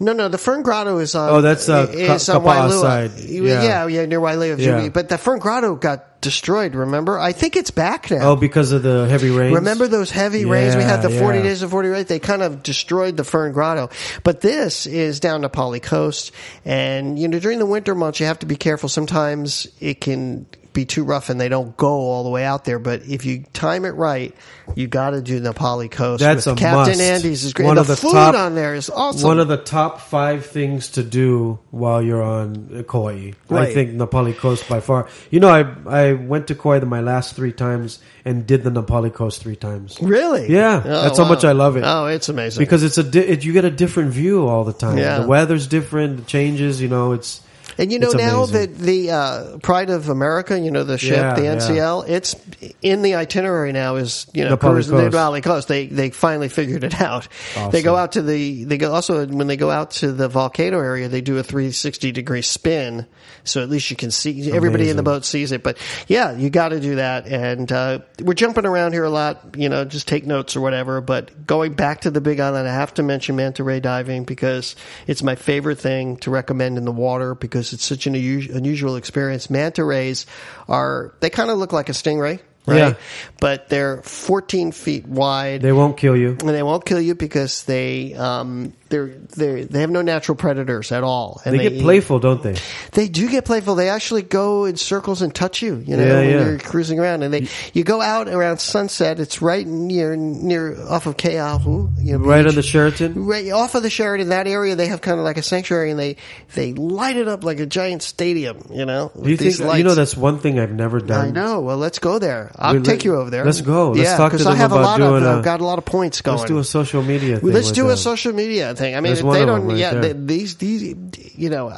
No, 0.00 0.12
no, 0.12 0.28
the 0.28 0.38
Fern 0.38 0.62
Grotto 0.62 0.98
is 0.98 1.14
on. 1.14 1.30
Oh, 1.30 1.40
that's, 1.40 1.68
uh, 1.68 1.86
is 1.90 2.26
Ka- 2.26 2.38
on 2.38 2.70
side. 2.72 3.12
Yeah. 3.18 3.62
Yeah. 3.62 3.86
yeah, 3.86 4.06
near 4.06 4.20
Wailua. 4.20 4.58
Yeah. 4.58 4.88
But 4.88 5.08
the 5.08 5.18
Fern 5.18 5.38
Grotto 5.38 5.74
got 5.76 6.20
destroyed. 6.20 6.74
Remember? 6.74 7.18
I 7.18 7.32
think 7.32 7.54
it's 7.54 7.70
back 7.70 8.10
now. 8.10 8.30
Oh, 8.30 8.36
because 8.36 8.72
of 8.72 8.82
the 8.82 9.06
heavy 9.08 9.30
rains. 9.30 9.54
Remember 9.54 9.86
those 9.86 10.10
heavy 10.10 10.44
rains 10.44 10.74
we 10.74 10.82
had 10.82 11.02
the 11.02 11.10
40 11.10 11.38
yeah. 11.38 11.44
days 11.44 11.62
of 11.62 11.70
40 11.70 11.88
rains? 11.90 12.06
They 12.06 12.18
kind 12.18 12.42
of 12.42 12.62
destroyed 12.62 13.16
the 13.16 13.24
Fern 13.24 13.52
Grotto. 13.52 13.90
But 14.24 14.40
this 14.40 14.86
is 14.86 15.20
down 15.20 15.42
to 15.42 15.48
Pali 15.48 15.80
Coast. 15.80 16.32
And, 16.64 17.18
you 17.18 17.28
know, 17.28 17.38
during 17.38 17.58
the 17.58 17.66
winter 17.66 17.94
months, 17.94 18.20
you 18.20 18.26
have 18.26 18.40
to 18.40 18.46
be 18.46 18.56
careful. 18.56 18.88
Sometimes 18.88 19.68
it 19.80 20.00
can 20.00 20.46
be 20.74 20.84
too 20.84 21.04
rough 21.04 21.30
and 21.30 21.40
they 21.40 21.48
don't 21.48 21.74
go 21.78 21.88
all 21.88 22.24
the 22.24 22.28
way 22.30 22.44
out 22.44 22.64
there. 22.66 22.78
But 22.78 23.06
if 23.06 23.24
you 23.24 23.44
time 23.54 23.86
it 23.86 23.92
right, 23.92 24.34
you 24.74 24.86
got 24.88 25.10
to 25.10 25.22
do 25.22 25.40
the 25.40 25.54
Pali 25.54 25.88
Coast. 25.88 26.20
That's 26.20 26.44
with 26.44 26.56
a 26.56 26.60
Captain 26.60 26.98
must. 26.98 27.00
Andy's 27.00 27.44
is 27.44 27.54
great. 27.54 27.64
One 27.66 27.78
and 27.78 27.80
of 27.80 27.86
the, 27.86 27.94
the 27.94 28.00
food 28.02 28.12
top- 28.12 28.34
on 28.34 28.54
there 28.54 28.74
is 28.74 28.90
awesome. 28.90 29.26
One 29.26 29.38
of 29.38 29.48
the 29.48 29.56
top 29.56 30.00
five 30.00 30.44
things 30.44 30.90
to 30.90 31.02
do 31.02 31.58
while 31.70 32.02
you're 32.02 32.22
on 32.22 32.84
Kauai. 32.86 33.30
Right. 33.48 33.68
I 33.68 33.72
think 33.72 33.94
Na 33.94 34.04
Pali 34.06 34.34
Coast 34.34 34.68
by 34.68 34.80
far. 34.80 35.08
You 35.30 35.40
know, 35.40 35.48
I 35.48 35.64
I 35.86 36.12
went 36.12 36.48
to 36.48 36.54
Kauai 36.54 36.80
my 36.80 37.00
last 37.00 37.34
three 37.36 37.52
times 37.52 38.00
and 38.24 38.46
did 38.46 38.64
the 38.64 38.70
Na 38.70 38.82
Pali 38.82 39.10
Coast 39.10 39.40
three 39.42 39.56
times. 39.56 39.96
really? 40.02 40.52
Yeah, 40.52 40.82
Oh, 40.84 41.02
that's 41.02 41.18
how 41.18 41.28
much 41.28 41.44
I 41.44 41.52
love 41.52 41.76
it. 41.76 41.84
Oh, 41.86 42.06
it's 42.06 42.28
amazing. 42.28 42.60
Because 42.60 42.82
it's 42.82 42.98
a 42.98 43.04
di- 43.04 43.20
it, 43.20 43.44
you 43.44 43.52
get 43.52 43.64
a 43.64 43.70
different 43.70 44.10
view 44.12 44.48
all 44.48 44.64
the 44.64 44.72
time. 44.72 44.98
Yeah. 44.98 45.20
The 45.20 45.28
weather's 45.28 45.66
different, 45.68 46.20
it 46.20 46.26
changes. 46.26 46.82
You 46.82 46.88
know, 46.88 47.12
it's 47.12 47.40
And 47.78 47.92
you 47.92 47.98
know 47.98 48.06
It's 48.08 48.14
now 48.16 48.44
amazing. 48.44 48.72
that 48.72 48.78
the 48.78 49.10
uh, 49.10 49.58
Pride 49.58 49.90
of 49.90 50.08
America, 50.08 50.58
you 50.58 50.70
know 50.70 50.84
the 50.84 50.98
ship, 50.98 51.16
Yeah, 51.16 51.34
the 51.34 51.42
yeah. 51.44 51.56
NCL, 51.56 52.08
it's 52.08 52.36
in 52.82 53.02
the 53.02 53.14
itinerary 53.16 53.72
now. 53.72 53.96
Is 53.96 54.26
you 54.32 54.44
know 54.44 54.50
The 54.50 54.56
cruising 54.56 54.96
the 54.96 55.02
Coast. 55.04 55.12
Valley 55.12 55.40
Coast. 55.40 55.68
They 55.68 55.86
they 55.86 56.10
finally 56.10 56.48
figured 56.48 56.84
it 56.84 57.00
out. 57.00 57.28
They 57.70 57.82
go 57.82 57.96
out 57.96 58.12
to 58.12 58.22
the 58.22 58.64
they 58.64 58.78
go 58.78 58.92
also 58.92 59.26
when 59.26 59.46
they 59.46 59.56
go 59.56 59.70
out 59.70 59.92
to 59.92 60.12
the 60.12 60.28
volcano 60.28 60.78
area, 60.78 61.08
they 61.08 61.20
do 61.20 61.38
a 61.38 61.42
360 61.42 62.12
degree 62.12 62.42
spin, 62.42 63.06
so 63.44 63.62
at 63.62 63.68
least 63.68 63.90
you 63.90 63.96
can 63.96 64.10
see 64.10 64.52
everybody 64.52 64.88
in 64.90 64.96
the 64.96 65.02
boat 65.02 65.24
sees 65.24 65.52
it. 65.52 65.62
But 65.62 65.78
yeah, 66.06 66.36
you 66.36 66.50
got 66.50 66.68
to 66.68 66.80
do 66.80 66.96
that. 66.96 67.26
And 67.26 67.70
uh, 67.72 68.00
we're 68.22 68.34
jumping 68.34 68.66
around 68.66 68.92
here 68.92 69.04
a 69.04 69.10
lot. 69.10 69.56
You 69.56 69.68
know, 69.68 69.84
just 69.84 70.06
take 70.08 70.26
notes 70.26 70.56
or 70.56 70.60
whatever. 70.60 71.00
But 71.00 71.46
going 71.46 71.74
back 71.74 72.02
to 72.02 72.10
the 72.10 72.20
Big 72.20 72.40
Island, 72.40 72.68
I 72.68 72.74
have 72.74 72.94
to 72.94 73.02
mention 73.02 73.36
manta 73.36 73.64
ray 73.64 73.80
diving 73.80 74.24
because 74.24 74.76
it's 75.06 75.22
my 75.22 75.34
favorite 75.34 75.78
thing 75.78 76.16
to 76.18 76.30
recommend 76.30 76.78
in 76.78 76.84
the 76.84 76.92
water 76.92 77.34
because 77.34 77.63
it's 77.72 77.84
such 77.84 78.06
an 78.06 78.14
unusual 78.14 78.56
unusual 78.56 78.96
experience. 78.96 79.50
Manta 79.50 79.84
rays 79.84 80.26
are 80.68 81.14
they 81.20 81.30
kind 81.30 81.50
of 81.50 81.58
look 81.58 81.72
like 81.72 81.88
a 81.88 81.92
stingray, 81.92 82.40
right? 82.66 82.76
Yeah. 82.76 82.94
But 83.40 83.68
they're 83.68 84.02
14 84.02 84.72
feet 84.72 85.06
wide. 85.06 85.60
they 85.62 85.72
won't 85.72 85.96
kill 85.96 86.16
you. 86.16 86.30
and 86.30 86.48
they 86.48 86.62
won't 86.62 86.84
kill 86.84 87.00
you 87.00 87.14
because 87.14 87.64
they 87.64 88.14
um 88.14 88.72
they're 88.88 89.08
they 89.08 89.64
they 89.64 89.80
have 89.80 89.90
no 89.90 90.02
natural 90.02 90.36
predators 90.36 90.92
at 90.92 91.02
all. 91.02 91.40
And 91.44 91.58
They 91.58 91.68
get 91.70 91.82
playful, 91.82 92.20
don't 92.20 92.42
they? 92.42 92.56
they 92.92 93.08
do 93.08 93.28
get 93.28 93.44
playful. 93.44 93.74
They 93.74 93.88
actually 93.88 94.22
go 94.22 94.64
in 94.66 94.76
circles 94.76 95.20
and 95.22 95.34
touch 95.34 95.62
you. 95.62 95.76
You 95.84 95.96
know, 95.96 96.04
Yeah, 96.06 96.14
when 96.20 96.30
yeah. 96.30 96.44
you're 96.44 96.58
cruising 96.58 96.98
around, 97.00 97.22
and 97.22 97.34
they 97.34 97.48
you 97.72 97.82
go 97.84 98.00
out 98.00 98.28
around 98.28 98.58
sunset. 98.58 99.20
It's 99.20 99.42
right 99.42 99.66
near 99.66 100.16
near 100.16 100.80
off 100.88 101.06
of 101.06 101.16
Keauhou, 101.16 101.90
you 102.02 102.18
know, 102.18 102.24
Right 102.24 102.42
beach. 102.44 102.50
on 102.50 102.54
the 102.54 102.62
Sheraton. 102.62 103.26
Right 103.26 103.50
off 103.50 103.74
of 103.74 103.82
the 103.82 103.90
Sheraton, 103.90 104.28
that 104.30 104.46
area 104.46 104.74
they 104.76 104.86
have 104.86 105.00
kind 105.00 105.18
of 105.18 105.24
like 105.24 105.36
a 105.38 105.42
sanctuary, 105.42 105.90
and 105.90 105.98
they 105.98 106.16
they 106.54 106.72
light 106.72 107.16
it 107.16 107.26
up 107.28 107.42
like 107.44 107.58
a 107.60 107.66
giant 107.66 108.02
stadium. 108.02 108.68
You 108.70 108.84
know, 108.86 109.10
Do 109.20 109.28
you 109.28 109.36
think 109.36 109.58
you 109.76 109.84
know 109.84 109.94
that's 109.94 110.16
one 110.16 110.38
thing 110.38 110.58
I've 110.58 110.72
never 110.72 111.00
done? 111.00 111.26
I 111.28 111.30
know. 111.30 111.60
Well, 111.60 111.78
let's 111.78 111.98
go 111.98 112.18
there. 112.18 112.52
I'll 112.56 112.74
We- 112.74 112.80
take 112.82 113.04
you 113.04 113.16
over 113.16 113.30
there. 113.30 113.44
let's 113.44 113.60
go. 113.60 113.90
Let's 113.90 114.00
yeah, 114.10 114.16
talk 114.16 114.32
to 114.32 114.38
'cause 114.38 114.46
I 114.46 114.50
them 114.50 114.58
have 114.58 114.72
a 114.72 114.76
about 114.76 114.84
lot 114.84 115.00
of. 115.00 115.08
doing 115.20 115.24
a- 115.24 115.36
I've 115.38 115.44
got 115.44 115.60
a 115.60 115.64
lot 115.64 115.78
of 115.78 115.84
points 115.84 116.20
going. 116.20 116.38
Let's 116.38 116.48
do 116.48 116.58
a 116.58 116.64
social 116.64 117.02
media 117.02 117.38
thing. 117.40 117.52
Let's 117.52 117.72
do 117.72 117.88
a 117.90 117.96
social 117.96 118.32
media 118.32 118.74
thing. 118.74 118.94
I 118.94 119.00
mean, 119.00 119.14
There's 119.14 119.20
if 119.24 119.32
they 119.32 119.44
don't, 119.44 119.66
right 119.66 119.76
yeah, 119.76 119.94
they, 119.94 120.12
these 120.12 120.54
these, 120.56 120.94
you 121.36 121.50
know, 121.50 121.72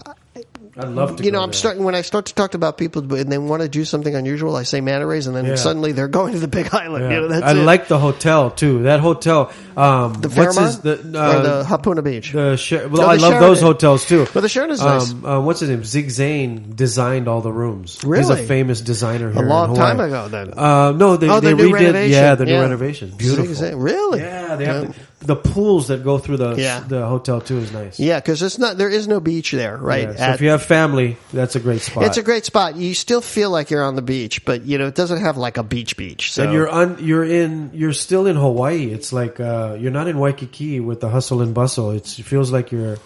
I'd 0.79 0.89
love 0.89 1.17
to. 1.17 1.25
you 1.25 1.31
know, 1.31 1.41
I'm 1.43 1.49
there. 1.51 1.55
starting 1.55 1.85
when 1.85 1.95
I 1.95 2.03
start 2.03 2.27
to 2.27 2.35
talk 2.35 2.55
about 2.55 2.77
people 2.77 3.01
and 3.15 3.33
they 3.33 3.39
want 3.39 3.63
to 3.63 3.69
do 3.69 3.85
something 3.85 4.15
unusual. 4.15 4.57
I 4.57 4.65
say 4.65 4.81
manta 4.81 5.07
rays, 5.07 5.27
and 5.27 5.35
then 5.35 5.47
Yeah. 5.47 5.55
suddenly 5.55 5.93
they're 5.93 6.07
going 6.09 6.35
to 6.35 6.39
the 6.39 6.49
Big 6.49 6.69
Island. 6.75 7.05
Yeah. 7.05 7.11
You 7.11 7.21
know, 7.23 7.29
that's 7.29 7.45
I 7.47 7.51
it. 7.53 7.65
like 7.65 7.89
the 7.89 7.99
hotel 7.99 8.51
too. 8.51 8.83
That 8.83 9.01
hotel. 9.01 9.51
Um, 9.77 10.15
the 10.21 10.29
what's 10.29 10.59
his 10.59 10.81
the 10.81 10.93
uh, 11.19 11.43
the 11.43 11.65
Hapuna 11.65 12.03
Beach. 12.05 12.33
the 12.33 12.57
Sher- 12.57 12.89
well, 12.89 13.03
No, 13.03 13.09
I 13.09 13.17
the 13.17 13.23
love 13.23 13.41
those 13.41 13.61
hotels 13.61 14.05
too. 14.07 14.27
But 14.35 14.41
the 14.41 14.49
Sheraton's 14.49 14.81
nice. 14.83 15.13
Um, 15.13 15.25
uh, 15.25 15.41
what's 15.41 15.61
his 15.61 15.69
name? 15.71 15.85
Sig 15.85 16.11
Zane 16.11 16.73
designed 16.75 17.29
all 17.29 17.41
the 17.41 17.53
rooms. 17.53 18.01
Really, 18.05 18.23
He's 18.23 18.31
a 18.31 18.37
famous 18.47 18.81
designer 18.83 19.31
a 19.31 19.43
long 19.43 19.75
time 19.75 20.01
ago, 20.01 20.29
then. 20.29 20.53
Uh, 20.57 20.93
no, 20.93 21.17
they 21.17 21.29
oh, 21.29 21.41
they 21.41 21.53
the 21.55 21.63
redid. 21.63 21.73
renovation. 21.73 22.11
Yeah, 22.13 22.35
the 22.35 22.45
new 22.45 22.61
renovation. 22.61 23.13
Beautiful. 23.17 23.47
Zig 23.47 23.55
Zag- 23.57 23.77
Really? 23.77 24.21
Yeah, 24.21 24.36
they 24.57 24.65
have 24.67 24.97
the, 25.21 25.27
the 25.27 25.37
pools 25.37 25.89
that 25.89 26.03
go 26.05 26.19
through 26.19 26.39
the 26.39 26.55
Yeah. 26.57 26.81
the 26.81 27.07
hotel 27.07 27.41
too 27.41 27.59
is 27.59 27.73
nice. 27.73 27.99
Yeah, 28.01 28.19
because 28.21 28.43
it's 28.43 28.59
not. 28.59 28.77
There 28.79 28.89
is 28.89 29.07
no 29.09 29.21
beach 29.21 29.53
there, 29.53 29.77
right? 29.77 30.09
Yeah, 30.09 30.17
so 30.17 30.23
At- 30.23 30.35
if 30.37 30.41
you 30.41 30.49
have 30.51 30.63
family, 30.63 31.17
that's 31.33 31.57
a 31.57 31.61
great 31.61 31.81
spot. 31.83 32.05
it's 32.05 32.17
a 32.19 32.23
great 32.23 32.45
spot. 32.45 32.77
You 32.77 32.95
still 32.95 33.21
feel 33.21 33.51
like 33.51 33.71
you're 33.71 33.85
on 33.85 33.97
the 33.97 34.03
beach, 34.03 34.45
but 34.45 34.63
you 34.63 34.79
know 34.79 34.87
it 34.87 34.95
doesn't 34.95 35.21
have 35.21 35.37
like 35.37 35.57
a 35.57 35.63
beach 35.63 35.97
beach. 35.97 36.33
So 36.33 36.45
and 36.45 36.53
you're 36.53 36.69
un, 36.69 36.97
you're 37.01 37.25
in 37.25 37.71
you're 37.75 37.93
still 37.93 38.27
in 38.27 38.37
Hawaii. 38.37 38.87
It's 38.91 39.13
like 39.13 39.39
uh, 39.41 39.77
you're 39.79 39.93
not 39.93 40.09
in 40.09 40.19
Waikiki 40.19 40.81
with 40.81 41.01
the 41.01 41.09
hustle 41.09 41.41
and 41.43 41.55
bustle. 41.55 41.91
It's, 41.93 42.19
it 42.19 42.25
feels 42.25 42.51
like 42.53 42.73
you're 42.73 42.99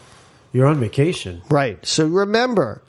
you're 0.53 0.67
on 0.67 0.81
vacation. 0.81 1.43
Right. 1.49 1.79
So 1.87 2.07
remember, 2.07 2.83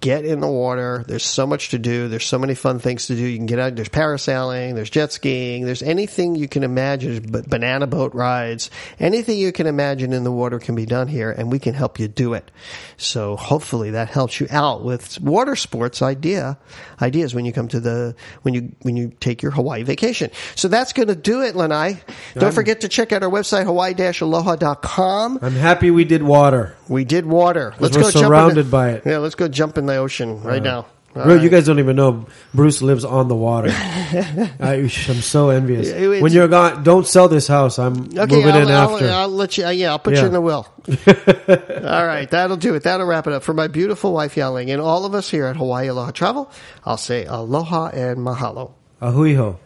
get 0.00 0.24
in 0.24 0.40
the 0.40 0.46
water. 0.48 1.04
There's 1.08 1.24
so 1.24 1.46
much 1.46 1.70
to 1.70 1.78
do. 1.78 2.08
There's 2.08 2.26
so 2.26 2.38
many 2.38 2.54
fun 2.54 2.78
things 2.78 3.06
to 3.06 3.14
do. 3.16 3.22
You 3.22 3.36
can 3.38 3.46
get 3.46 3.58
out. 3.58 3.74
There's 3.76 3.88
parasailing. 3.88 4.74
There's 4.74 4.90
jet 4.90 5.10
skiing. 5.12 5.64
There's 5.64 5.82
anything 5.82 6.34
you 6.36 6.48
can 6.48 6.62
imagine. 6.62 7.22
There's 7.32 7.46
banana 7.46 7.86
boat 7.86 8.14
rides. 8.14 8.70
Anything 9.00 9.38
you 9.38 9.52
can 9.52 9.66
imagine 9.66 10.12
in 10.12 10.22
the 10.22 10.30
water 10.32 10.58
can 10.58 10.74
be 10.74 10.86
done 10.86 11.08
here, 11.08 11.30
and 11.30 11.50
we 11.50 11.58
can 11.58 11.74
help 11.74 11.98
you 11.98 12.08
do 12.08 12.34
it. 12.34 12.50
So 12.98 13.36
hopefully 13.36 13.92
that 13.92 14.08
helps 14.10 14.38
you 14.38 14.46
out 14.50 14.84
with 14.84 15.20
water 15.20 15.56
sports 15.56 16.02
idea 16.02 16.58
ideas 17.00 17.34
when 17.34 17.44
you 17.44 17.52
come 17.52 17.68
to 17.68 17.80
the 17.80 18.14
when 18.42 18.54
you 18.54 18.72
when 18.82 18.96
you 18.96 19.12
take 19.18 19.42
your 19.42 19.52
Hawaii 19.52 19.82
vacation. 19.82 20.30
So 20.54 20.68
that's 20.68 20.92
going 20.92 21.08
to 21.08 21.16
do 21.16 21.42
it, 21.42 21.56
Lanai. 21.56 21.94
Don't 22.34 22.44
I'm- 22.44 22.52
forget 22.52 22.82
to 22.82 22.88
check 22.88 23.12
out 23.12 23.22
our 23.22 23.30
website 23.30 23.64
hawaii-aloha.com. 23.64 25.38
I'm 25.42 25.54
happy 25.54 25.90
we 25.90 26.04
did 26.04 26.22
water. 26.22 26.75
We 26.88 27.04
did 27.04 27.26
water. 27.26 27.74
Let's 27.80 27.96
we're 27.96 28.02
go 28.04 28.10
jump 28.10 28.22
in 28.22 28.28
surrounded 28.28 28.66
the- 28.66 28.70
by 28.70 28.90
it. 28.90 29.02
Yeah, 29.06 29.18
let's 29.18 29.34
go 29.34 29.48
jump 29.48 29.78
in 29.78 29.86
the 29.86 29.96
ocean 29.96 30.42
right 30.42 30.62
now. 30.62 30.86
Bro, 31.14 31.36
you 31.36 31.48
guys 31.48 31.64
don't 31.64 31.78
even 31.78 31.96
know 31.96 32.26
Bruce 32.52 32.82
lives 32.82 33.02
on 33.02 33.28
the 33.28 33.34
water. 33.34 33.70
I, 33.72 34.74
am 34.82 34.88
so 34.90 35.48
envious. 35.48 35.88
It's- 35.88 36.20
when 36.22 36.30
you're 36.30 36.46
gone, 36.46 36.82
don't 36.82 37.06
sell 37.06 37.26
this 37.28 37.48
house. 37.48 37.78
I'm 37.78 38.10
Okay, 38.18 38.36
moving 38.36 38.52
I'll, 38.52 38.62
in 38.62 38.68
I'll, 38.68 38.92
after. 38.94 39.08
I'll 39.08 39.28
let 39.30 39.56
you. 39.56 39.64
uh, 39.64 39.70
Yeah, 39.70 39.92
I'll 39.92 39.98
put 39.98 40.12
you 40.14 40.26
in 40.26 40.32
the 40.32 40.42
will. 40.42 40.66
all 40.86 42.06
right, 42.06 42.28
that'll 42.30 42.58
do 42.58 42.74
it. 42.74 42.82
That'll 42.82 43.06
wrap 43.06 43.26
it 43.26 43.32
up 43.32 43.42
for 43.42 43.54
my 43.54 43.66
beautiful 43.66 44.12
wife 44.12 44.36
Yelling 44.36 44.70
and 44.70 44.80
all 44.80 45.06
of 45.06 45.14
us 45.14 45.30
here 45.30 45.46
at 45.46 45.56
Hawaii 45.56 45.88
Aloha 45.88 46.10
Travel. 46.10 46.50
I'll 46.84 46.98
say 46.98 47.24
aloha 47.24 47.86
and 47.94 48.18
mahalo. 48.18 48.72
A 49.00 49.10
hui 49.10 49.32
hou. 49.34 49.56